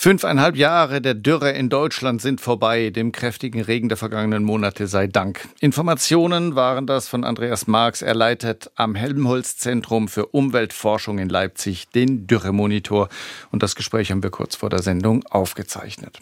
Fünfeinhalb 0.00 0.54
Jahre 0.54 1.00
der 1.00 1.14
Dürre 1.14 1.50
in 1.50 1.70
Deutschland 1.70 2.22
sind 2.22 2.40
vorbei. 2.40 2.90
Dem 2.90 3.10
kräftigen 3.10 3.60
Regen 3.60 3.88
der 3.88 3.98
vergangenen 3.98 4.44
Monate 4.44 4.86
sei 4.86 5.08
Dank. 5.08 5.48
Informationen 5.58 6.54
waren 6.54 6.86
das 6.86 7.08
von 7.08 7.24
Andreas 7.24 7.66
Marx. 7.66 8.00
Er 8.00 8.14
leitet 8.14 8.70
am 8.76 8.94
Helmholtz-Zentrum 8.94 10.06
für 10.06 10.26
Umweltforschung 10.26 11.18
in 11.18 11.28
Leipzig 11.28 11.88
den 11.88 12.28
Dürremonitor. 12.28 13.08
Und 13.50 13.64
das 13.64 13.74
Gespräch 13.74 14.12
haben 14.12 14.22
wir 14.22 14.30
kurz 14.30 14.54
vor 14.54 14.70
der 14.70 14.82
Sendung 14.82 15.26
aufgezeichnet. 15.26 16.20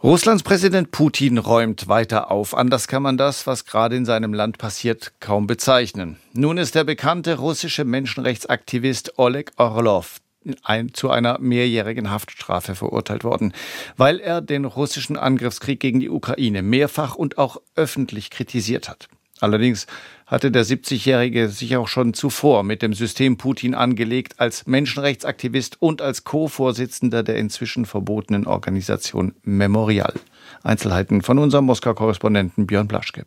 Russlands 0.00 0.44
Präsident 0.44 0.92
Putin 0.92 1.38
räumt 1.38 1.88
weiter 1.88 2.30
auf. 2.30 2.56
Anders 2.56 2.86
kann 2.86 3.02
man 3.02 3.16
das, 3.16 3.48
was 3.48 3.64
gerade 3.64 3.96
in 3.96 4.04
seinem 4.04 4.32
Land 4.32 4.58
passiert, 4.58 5.14
kaum 5.18 5.48
bezeichnen. 5.48 6.16
Nun 6.32 6.58
ist 6.58 6.76
der 6.76 6.84
bekannte 6.84 7.38
russische 7.38 7.84
Menschenrechtsaktivist 7.84 9.18
Oleg 9.18 9.50
Orlov 9.56 10.20
ein, 10.62 10.94
zu 10.94 11.10
einer 11.10 11.38
mehrjährigen 11.38 12.10
Haftstrafe 12.10 12.74
verurteilt 12.74 13.24
worden, 13.24 13.52
weil 13.96 14.20
er 14.20 14.40
den 14.40 14.64
russischen 14.64 15.16
Angriffskrieg 15.16 15.80
gegen 15.80 16.00
die 16.00 16.10
Ukraine 16.10 16.62
mehrfach 16.62 17.14
und 17.14 17.38
auch 17.38 17.60
öffentlich 17.74 18.30
kritisiert 18.30 18.88
hat. 18.88 19.08
Allerdings 19.40 19.86
hatte 20.26 20.50
der 20.50 20.64
70-Jährige 20.64 21.48
sich 21.48 21.76
auch 21.76 21.88
schon 21.88 22.14
zuvor 22.14 22.62
mit 22.62 22.82
dem 22.82 22.94
System 22.94 23.36
Putin 23.36 23.74
angelegt 23.74 24.40
als 24.40 24.66
Menschenrechtsaktivist 24.66 25.80
und 25.80 26.00
als 26.00 26.24
Co-Vorsitzender 26.24 27.22
der 27.22 27.36
inzwischen 27.36 27.84
verbotenen 27.84 28.46
Organisation 28.46 29.34
Memorial. 29.42 30.14
Einzelheiten 30.62 31.22
von 31.22 31.38
unserem 31.38 31.66
Moskau-Korrespondenten 31.66 32.66
Björn 32.66 32.88
Blaschke. 32.88 33.24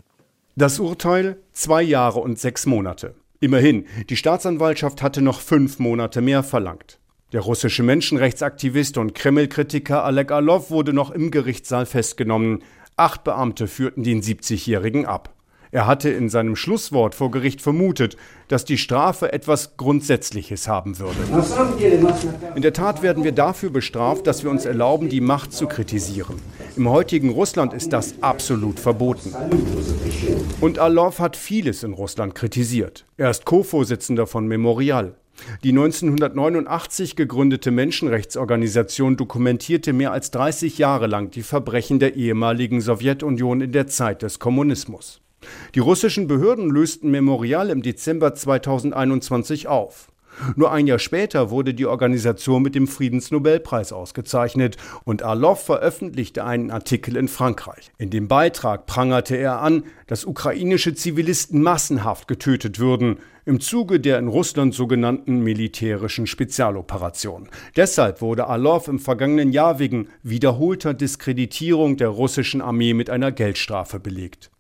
Das 0.56 0.80
Urteil 0.80 1.38
zwei 1.54 1.82
Jahre 1.82 2.20
und 2.20 2.40
sechs 2.40 2.66
Monate. 2.66 3.16
Immerhin, 3.40 3.86
die 4.10 4.18
Staatsanwaltschaft 4.18 5.02
hatte 5.02 5.22
noch 5.22 5.40
fünf 5.40 5.80
Monate 5.80 6.20
mehr 6.20 6.44
verlangt. 6.44 6.99
Der 7.32 7.42
russische 7.42 7.84
Menschenrechtsaktivist 7.84 8.98
und 8.98 9.14
Kreml-Kritiker 9.14 10.04
Alek 10.04 10.32
Alov 10.32 10.72
wurde 10.72 10.94
noch 10.94 11.12
im 11.12 11.30
Gerichtssaal 11.30 11.86
festgenommen. 11.86 12.64
Acht 12.98 13.24
Beamte 13.24 13.68
führten 13.68 14.02
den 14.02 14.24
70-Jährigen 14.24 15.06
ab. 15.06 15.36
Er 15.72 15.86
hatte 15.86 16.10
in 16.10 16.30
seinem 16.30 16.56
Schlusswort 16.56 17.14
vor 17.14 17.30
Gericht 17.30 17.62
vermutet, 17.62 18.18
dass 18.48 18.66
die 18.66 18.80
Strafe 18.80 19.32
etwas 19.32 19.78
Grundsätzliches 19.78 20.68
haben 20.68 20.98
würde. 20.98 21.20
In 22.56 22.64
der 22.64 22.74
Tat 22.74 23.04
werden 23.04 23.24
wir 23.24 23.32
dafür 23.32 23.70
bestraft, 23.70 24.26
dass 24.26 24.44
wir 24.44 24.50
uns 24.50 24.66
erlauben, 24.66 25.10
die 25.10 25.22
Macht 25.22 25.54
zu 25.54 25.68
kritisieren. 25.68 26.38
Im 26.76 26.90
heutigen 26.90 27.30
Russland 27.30 27.74
ist 27.74 27.94
das 27.94 28.16
absolut 28.22 28.80
verboten. 28.80 29.36
Und 30.60 30.80
Alov 30.80 31.20
hat 31.20 31.38
vieles 31.38 31.84
in 31.84 31.94
Russland 31.94 32.34
kritisiert. 32.34 33.06
Er 33.18 33.30
ist 33.30 33.46
Co-Vorsitzender 33.46 34.26
von 34.26 34.48
Memorial. 34.48 35.14
Die 35.64 35.70
1989 35.70 37.16
gegründete 37.16 37.72
Menschenrechtsorganisation 37.72 39.18
dokumentierte 39.18 39.94
mehr 39.94 40.12
als 40.12 40.32
30 40.32 40.78
Jahre 40.78 41.08
lang 41.08 41.32
die 41.32 41.44
Verbrechen 41.44 42.00
der 42.00 42.16
ehemaligen 42.16 42.82
Sowjetunion 42.82 43.62
in 43.62 43.72
der 43.72 43.88
Zeit 43.88 44.22
des 44.22 44.40
Kommunismus. 44.40 45.22
Die 45.76 45.80
russischen 45.80 46.28
Behörden 46.28 46.70
lösten 46.70 47.12
Memorial 47.12 47.70
im 47.70 47.82
Dezember 47.82 48.36
2021 48.36 49.68
auf. 49.68 50.10
Nur 50.56 50.72
ein 50.72 50.88
Jahr 50.88 51.00
später 51.00 51.50
wurde 51.50 51.74
die 51.74 51.86
Organisation 51.86 52.62
mit 52.62 52.76
dem 52.76 52.88
Friedensnobelpreis 52.88 53.92
ausgezeichnet 53.92 54.78
und 55.04 55.24
Arlov 55.24 55.66
veröffentlichte 55.66 56.46
einen 56.46 56.72
Artikel 56.72 57.18
in 57.18 57.28
Frankreich. 57.28 57.92
In 57.98 58.10
dem 58.10 58.28
Beitrag 58.28 58.86
prangerte 58.86 59.36
er 59.36 59.62
an, 59.62 59.84
dass 60.08 60.26
ukrainische 60.26 60.94
Zivilisten 60.94 61.62
massenhaft 61.62 62.28
getötet 62.28 62.80
würden 62.80 63.18
im 63.50 63.60
Zuge 63.60 64.00
der 64.00 64.20
in 64.20 64.28
Russland 64.28 64.76
sogenannten 64.76 65.40
militärischen 65.40 66.28
Spezialoperation. 66.28 67.50
Deshalb 67.76 68.22
wurde 68.22 68.46
Arlov 68.46 68.88
im 68.88 69.00
vergangenen 69.00 69.52
Jahr 69.52 69.80
wegen 69.80 70.10
wiederholter 70.22 70.94
Diskreditierung 70.94 71.98
der 71.98 72.10
russischen 72.10 72.62
Armee 72.62 72.94
mit 72.94 73.10
einer 73.10 73.32
Geldstrafe 73.32 74.00
belegt. 74.00 74.52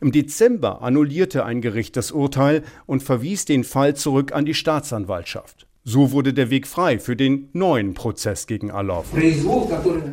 Im 0.00 0.12
Dezember 0.12 0.80
annullierte 0.80 1.44
ein 1.44 1.60
Gericht 1.60 1.94
das 1.98 2.10
Urteil 2.10 2.62
und 2.86 3.02
verwies 3.02 3.44
den 3.44 3.64
Fall 3.64 3.94
zurück 3.94 4.32
an 4.32 4.46
die 4.46 4.54
Staatsanwaltschaft. 4.54 5.67
So 5.90 6.12
wurde 6.12 6.34
der 6.34 6.50
Weg 6.50 6.66
frei 6.66 6.98
für 6.98 7.16
den 7.16 7.48
neuen 7.54 7.94
Prozess 7.94 8.46
gegen 8.46 8.70
Alov. 8.70 9.06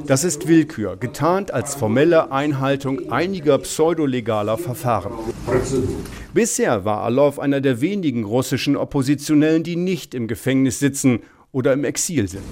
Das 0.07 0.23
ist 0.23 0.47
Willkür, 0.47 0.95
getarnt 0.95 1.51
als 1.51 1.75
formelle 1.75 2.31
Einhaltung 2.31 3.11
einiger 3.11 3.57
pseudolegaler 3.57 4.57
Verfahren. 4.57 5.11
Bisher 6.33 6.85
war 6.85 7.01
Alov 7.01 7.39
einer 7.39 7.59
der 7.59 7.81
wenigen 7.81 8.23
russischen 8.23 8.77
Oppositionellen, 8.77 9.63
die 9.63 9.75
nicht 9.75 10.13
im 10.15 10.29
Gefängnis 10.29 10.79
sitzen 10.79 11.19
oder 11.51 11.73
im 11.73 11.83
Exil 11.83 12.29
sind. 12.29 12.45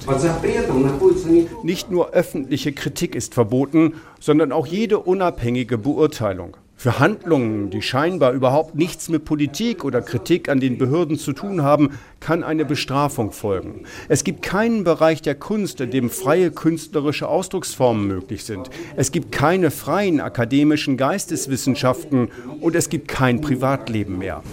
Nicht 1.64 1.90
nur 1.90 2.10
öffentliche 2.10 2.74
Kritik 2.74 3.16
ist 3.16 3.34
verboten, 3.34 3.94
sondern 4.20 4.52
auch 4.52 4.68
jede 4.68 5.00
unabhängige 5.00 5.78
Beurteilung. 5.78 6.58
Für 6.84 7.00
Handlungen, 7.00 7.70
die 7.70 7.82
scheinbar 7.82 8.34
überhaupt 8.34 8.76
nichts 8.76 9.08
mit 9.08 9.24
Politik 9.24 9.86
oder 9.86 10.02
Kritik 10.02 10.50
an 10.50 10.60
den 10.60 10.78
Behörden 10.78 11.18
zu 11.18 11.32
tun 11.32 11.64
haben, 11.64 11.92
kann 12.20 12.44
eine 12.44 12.66
Bestrafung 12.66 13.32
folgen. 13.32 13.86
Es 14.10 14.26
gibt 14.26 14.42
keinen 14.42 14.84
Bereich 14.84 15.22
der 15.22 15.36
Kunst, 15.36 15.80
in 15.80 15.92
dem 15.92 16.10
freie 16.10 16.52
künstlerische 16.52 17.30
Ausdrucksformen 17.30 18.06
möglich 18.06 18.44
sind. 18.44 18.70
Es 18.98 19.14
gibt 19.14 19.32
keine 19.32 19.72
freien 19.72 20.20
akademischen 20.20 20.98
Geisteswissenschaften 20.98 22.28
und 22.60 22.76
es 22.76 22.90
gibt 22.90 23.08
kein 23.08 23.40
Privatleben 23.40 24.18
mehr. 24.18 24.44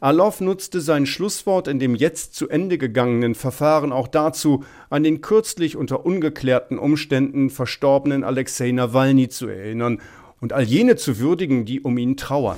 Alov 0.00 0.40
nutzte 0.40 0.80
sein 0.80 1.06
Schlusswort 1.06 1.66
in 1.66 1.80
dem 1.80 1.96
jetzt 1.96 2.34
zu 2.34 2.48
Ende 2.48 2.78
gegangenen 2.78 3.34
Verfahren 3.34 3.90
auch 3.92 4.06
dazu, 4.06 4.62
an 4.90 5.02
den 5.02 5.22
kürzlich 5.22 5.76
unter 5.76 6.06
ungeklärten 6.06 6.78
Umständen 6.78 7.50
verstorbenen 7.50 8.22
Alexei 8.22 8.70
Nawalny 8.70 9.28
zu 9.28 9.48
erinnern 9.48 10.00
und 10.40 10.52
all 10.52 10.62
jene 10.62 10.96
zu 10.96 11.18
würdigen, 11.18 11.64
die 11.64 11.80
um 11.80 11.98
ihn 11.98 12.16
trauern. 12.16 12.56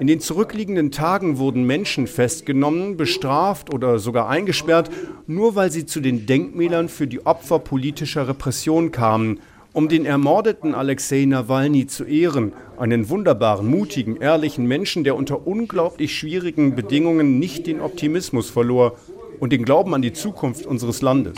In 0.00 0.06
den 0.06 0.20
zurückliegenden 0.20 0.90
Tagen 0.90 1.38
wurden 1.38 1.64
Menschen 1.64 2.06
festgenommen, 2.06 2.96
bestraft 2.96 3.72
oder 3.72 3.98
sogar 3.98 4.28
eingesperrt, 4.28 4.90
nur 5.26 5.54
weil 5.54 5.70
sie 5.70 5.86
zu 5.86 6.00
den 6.00 6.26
Denkmälern 6.26 6.88
für 6.88 7.06
die 7.06 7.24
Opfer 7.24 7.58
politischer 7.58 8.28
Repression 8.28 8.90
kamen 8.92 9.40
um 9.72 9.88
den 9.88 10.04
ermordeten 10.04 10.74
Alexei 10.74 11.24
Nawalny 11.26 11.86
zu 11.86 12.04
ehren, 12.04 12.52
einen 12.76 13.08
wunderbaren, 13.08 13.68
mutigen, 13.68 14.16
ehrlichen 14.16 14.66
Menschen, 14.66 15.04
der 15.04 15.16
unter 15.16 15.46
unglaublich 15.46 16.16
schwierigen 16.16 16.74
Bedingungen 16.74 17.38
nicht 17.38 17.66
den 17.66 17.80
Optimismus 17.80 18.50
verlor 18.50 18.96
und 19.38 19.52
den 19.52 19.64
Glauben 19.64 19.94
an 19.94 20.02
die 20.02 20.12
Zukunft 20.12 20.66
unseres 20.66 21.02
Landes. 21.02 21.36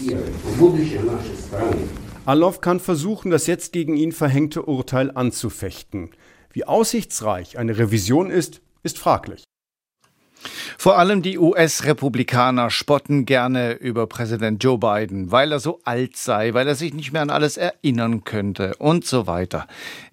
Alov 2.25 2.61
kann 2.61 2.79
versuchen, 2.79 3.33
das 3.33 3.49
jetzt 3.49 3.73
gegen 3.73 3.97
ihn 3.97 4.13
verhängte 4.13 4.63
Urteil 4.63 5.11
anzufechten. 5.11 6.11
Wie 6.53 6.65
aussichtsreich 6.65 7.59
eine 7.59 7.77
Revision 7.79 8.31
ist, 8.31 8.61
ist 8.85 8.99
fraglich. 8.99 9.43
Vor 10.79 10.99
allem 10.99 11.23
die 11.23 11.39
US-Republikaner 11.39 12.71
spotten 12.71 13.27
gerne 13.27 13.73
über 13.73 14.07
Präsident 14.07 14.63
Joe 14.63 14.79
Biden, 14.79 15.33
weil 15.33 15.51
er 15.51 15.59
so 15.59 15.81
alt 15.85 16.17
sei, 16.17 16.55
weil 16.55 16.69
er 16.69 16.75
sich 16.77 16.95
nicht 16.95 17.13
mehr 17.13 17.23
an 17.23 17.31
alles 17.31 17.57
erinnern 17.57 18.23
könnte 18.23 18.77
und 18.77 19.05
so 19.05 19.27
weiter. 19.27 19.67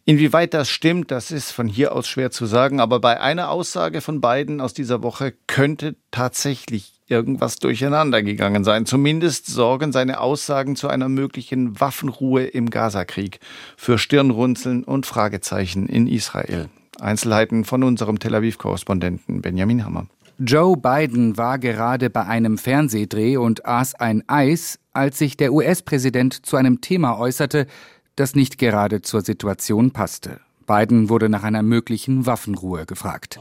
Inwieweit 0.06 0.56
das 0.56 0.70
stimmt, 0.70 1.12
das 1.12 1.30
ist 1.30 1.52
von 1.52 1.68
hier 1.68 1.94
aus 1.96 2.08
schwer 2.08 2.32
zu 2.32 2.48
sagen, 2.48 2.80
aber 2.80 3.00
bei 3.00 3.20
einer 3.20 3.50
Aussage 3.50 4.02
von 4.02 4.20
Biden 4.22 4.62
aus 4.62 4.74
dieser 4.74 5.04
Woche 5.04 5.34
könnte 5.48 5.96
tatsächlich 6.12 6.99
irgendwas 7.10 7.58
durcheinander 7.58 8.22
gegangen 8.24 8.64
sein. 8.64 8.86
Zumindest 8.86 9.48
sorgen 9.48 9.92
seine 9.92 10.20
Aussagen 10.20 10.76
zu 10.76 10.88
einer 10.88 11.10
möglichen 11.10 11.80
Waffenruhe 11.80 12.44
im 12.46 12.70
Gazakrieg 12.70 13.40
für 13.76 13.98
Stirnrunzeln 13.98 14.84
und 14.84 15.06
Fragezeichen 15.06 15.88
in 15.88 16.08
Israel. 16.08 16.70
Einzelheiten 17.00 17.66
von 17.66 17.84
unserem 17.84 18.20
Tel 18.20 18.36
Aviv-Korrespondenten 18.36 19.42
Benjamin 19.42 19.86
Hammer. 19.86 20.08
Joe 20.38 20.78
Biden 20.78 21.38
war 21.38 21.60
gerade 21.60 22.10
bei 22.10 22.26
einem 22.26 22.58
Fernsehdreh 22.58 23.38
und 23.38 23.66
aß 23.66 23.96
ein 23.96 24.24
Eis, 24.28 24.80
als 24.94 25.18
sich 25.18 25.36
der 25.36 25.52
US-Präsident 25.52 26.46
zu 26.46 26.56
einem 26.56 26.80
Thema 26.80 27.20
äußerte, 27.20 27.68
das 28.16 28.36
nicht 28.36 28.58
gerade 28.58 29.02
zur 29.02 29.22
Situation 29.22 29.92
passte. 29.92 30.40
Biden 30.70 31.10
wurde 31.10 31.30
nach 31.30 31.42
einer 31.42 31.64
möglichen 31.64 32.28
Waffenruhe 32.28 32.86
gefragt. 32.86 33.40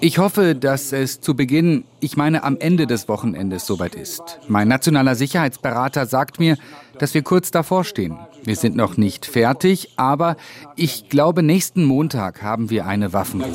Ich 0.00 0.18
hoffe, 0.18 0.54
dass 0.54 0.92
es 0.92 1.20
zu 1.22 1.34
Beginn, 1.34 1.84
ich 2.00 2.18
meine 2.18 2.44
am 2.44 2.58
Ende 2.58 2.86
des 2.86 3.08
Wochenendes 3.08 3.66
soweit 3.66 3.94
ist. 3.94 4.40
Mein 4.48 4.68
nationaler 4.68 5.14
Sicherheitsberater 5.14 6.04
sagt 6.04 6.38
mir, 6.38 6.58
dass 6.98 7.14
wir 7.14 7.22
kurz 7.22 7.50
davor 7.50 7.84
stehen. 7.84 8.18
Wir 8.44 8.56
sind 8.56 8.76
noch 8.76 8.98
nicht 8.98 9.24
fertig, 9.24 9.94
aber 9.96 10.36
ich 10.76 11.08
glaube, 11.08 11.42
nächsten 11.42 11.84
Montag 11.84 12.42
haben 12.42 12.68
wir 12.68 12.84
eine 12.84 13.14
Waffenruhe. 13.14 13.48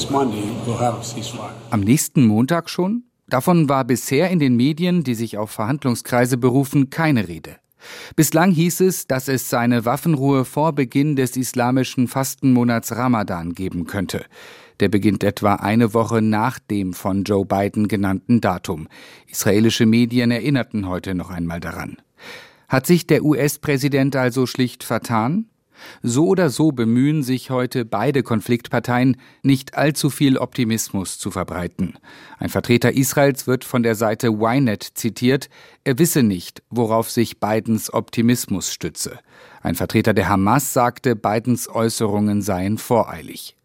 Am 1.69 1.81
nächsten 1.81 2.25
Montag 2.25 2.71
schon? 2.71 3.03
Davon 3.29 3.69
war 3.69 3.83
bisher 3.83 4.31
in 4.31 4.39
den 4.39 4.55
Medien, 4.55 5.03
die 5.03 5.13
sich 5.13 5.37
auf 5.37 5.51
Verhandlungskreise 5.51 6.37
berufen, 6.37 6.89
keine 6.89 7.27
Rede. 7.27 7.57
Bislang 8.15 8.51
hieß 8.51 8.81
es, 8.81 9.07
dass 9.07 9.27
es 9.27 9.49
seine 9.49 9.85
Waffenruhe 9.85 10.45
vor 10.45 10.73
Beginn 10.73 11.15
des 11.15 11.37
islamischen 11.37 12.07
Fastenmonats 12.07 12.95
Ramadan 12.95 13.53
geben 13.53 13.85
könnte. 13.85 14.25
Der 14.79 14.89
beginnt 14.89 15.23
etwa 15.23 15.55
eine 15.55 15.93
Woche 15.93 16.21
nach 16.21 16.59
dem 16.59 16.93
von 16.93 17.23
Joe 17.23 17.45
Biden 17.45 17.87
genannten 17.87 18.41
Datum. 18.41 18.87
Israelische 19.27 19.85
Medien 19.85 20.31
erinnerten 20.31 20.87
heute 20.87 21.15
noch 21.15 21.31
einmal 21.31 21.59
daran. 21.59 21.97
Hat 22.67 22.85
sich 22.85 23.07
der 23.07 23.23
US-Präsident 23.23 24.15
also 24.15 24.45
schlicht 24.45 24.83
vertan? 24.83 25.45
So 26.01 26.27
oder 26.27 26.49
so 26.49 26.71
bemühen 26.71 27.23
sich 27.23 27.49
heute 27.49 27.85
beide 27.85 28.23
Konfliktparteien, 28.23 29.17
nicht 29.43 29.75
allzu 29.75 30.09
viel 30.09 30.37
Optimismus 30.37 31.17
zu 31.17 31.31
verbreiten. 31.31 31.97
Ein 32.39 32.49
Vertreter 32.49 32.93
Israels 32.93 33.47
wird 33.47 33.65
von 33.65 33.83
der 33.83 33.95
Seite 33.95 34.27
Ynet 34.27 34.83
zitiert, 34.83 35.49
er 35.83 35.99
wisse 35.99 36.23
nicht, 36.23 36.63
worauf 36.69 37.09
sich 37.11 37.39
Bidens 37.39 37.93
Optimismus 37.93 38.71
stütze. 38.71 39.19
Ein 39.61 39.75
Vertreter 39.75 40.13
der 40.13 40.29
Hamas 40.29 40.73
sagte, 40.73 41.15
Bidens 41.15 41.67
Äußerungen 41.67 42.41
seien 42.41 42.77
voreilig. 42.77 43.56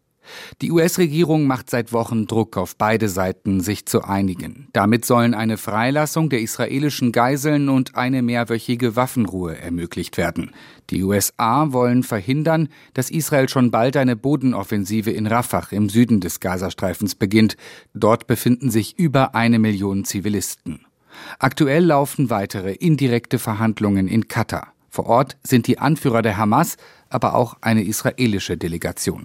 Die 0.61 0.71
US-Regierung 0.71 1.45
macht 1.45 1.69
seit 1.69 1.93
Wochen 1.93 2.27
Druck 2.27 2.57
auf 2.57 2.75
beide 2.75 3.09
Seiten, 3.09 3.61
sich 3.61 3.85
zu 3.85 4.03
einigen. 4.03 4.67
Damit 4.73 5.05
sollen 5.05 5.33
eine 5.33 5.57
Freilassung 5.57 6.29
der 6.29 6.41
israelischen 6.41 7.11
Geiseln 7.11 7.69
und 7.69 7.95
eine 7.95 8.21
mehrwöchige 8.21 8.95
Waffenruhe 8.95 9.57
ermöglicht 9.57 10.17
werden. 10.17 10.51
Die 10.89 11.03
USA 11.03 11.71
wollen 11.71 12.03
verhindern, 12.03 12.69
dass 12.93 13.09
Israel 13.09 13.49
schon 13.49 13.71
bald 13.71 13.97
eine 13.97 14.15
Bodenoffensive 14.15 15.11
in 15.11 15.27
Rafah 15.27 15.67
im 15.71 15.89
Süden 15.89 16.19
des 16.19 16.39
Gazastreifens 16.39 17.15
beginnt. 17.15 17.55
Dort 17.93 18.27
befinden 18.27 18.69
sich 18.69 18.97
über 18.97 19.35
eine 19.35 19.59
Million 19.59 20.05
Zivilisten. 20.05 20.85
Aktuell 21.39 21.85
laufen 21.85 22.29
weitere 22.29 22.73
indirekte 22.73 23.39
Verhandlungen 23.39 24.07
in 24.07 24.27
Katar. 24.27 24.73
Vor 24.89 25.07
Ort 25.07 25.37
sind 25.43 25.67
die 25.67 25.79
Anführer 25.79 26.21
der 26.21 26.37
Hamas, 26.37 26.77
aber 27.09 27.35
auch 27.35 27.57
eine 27.61 27.83
israelische 27.83 28.57
Delegation. 28.57 29.21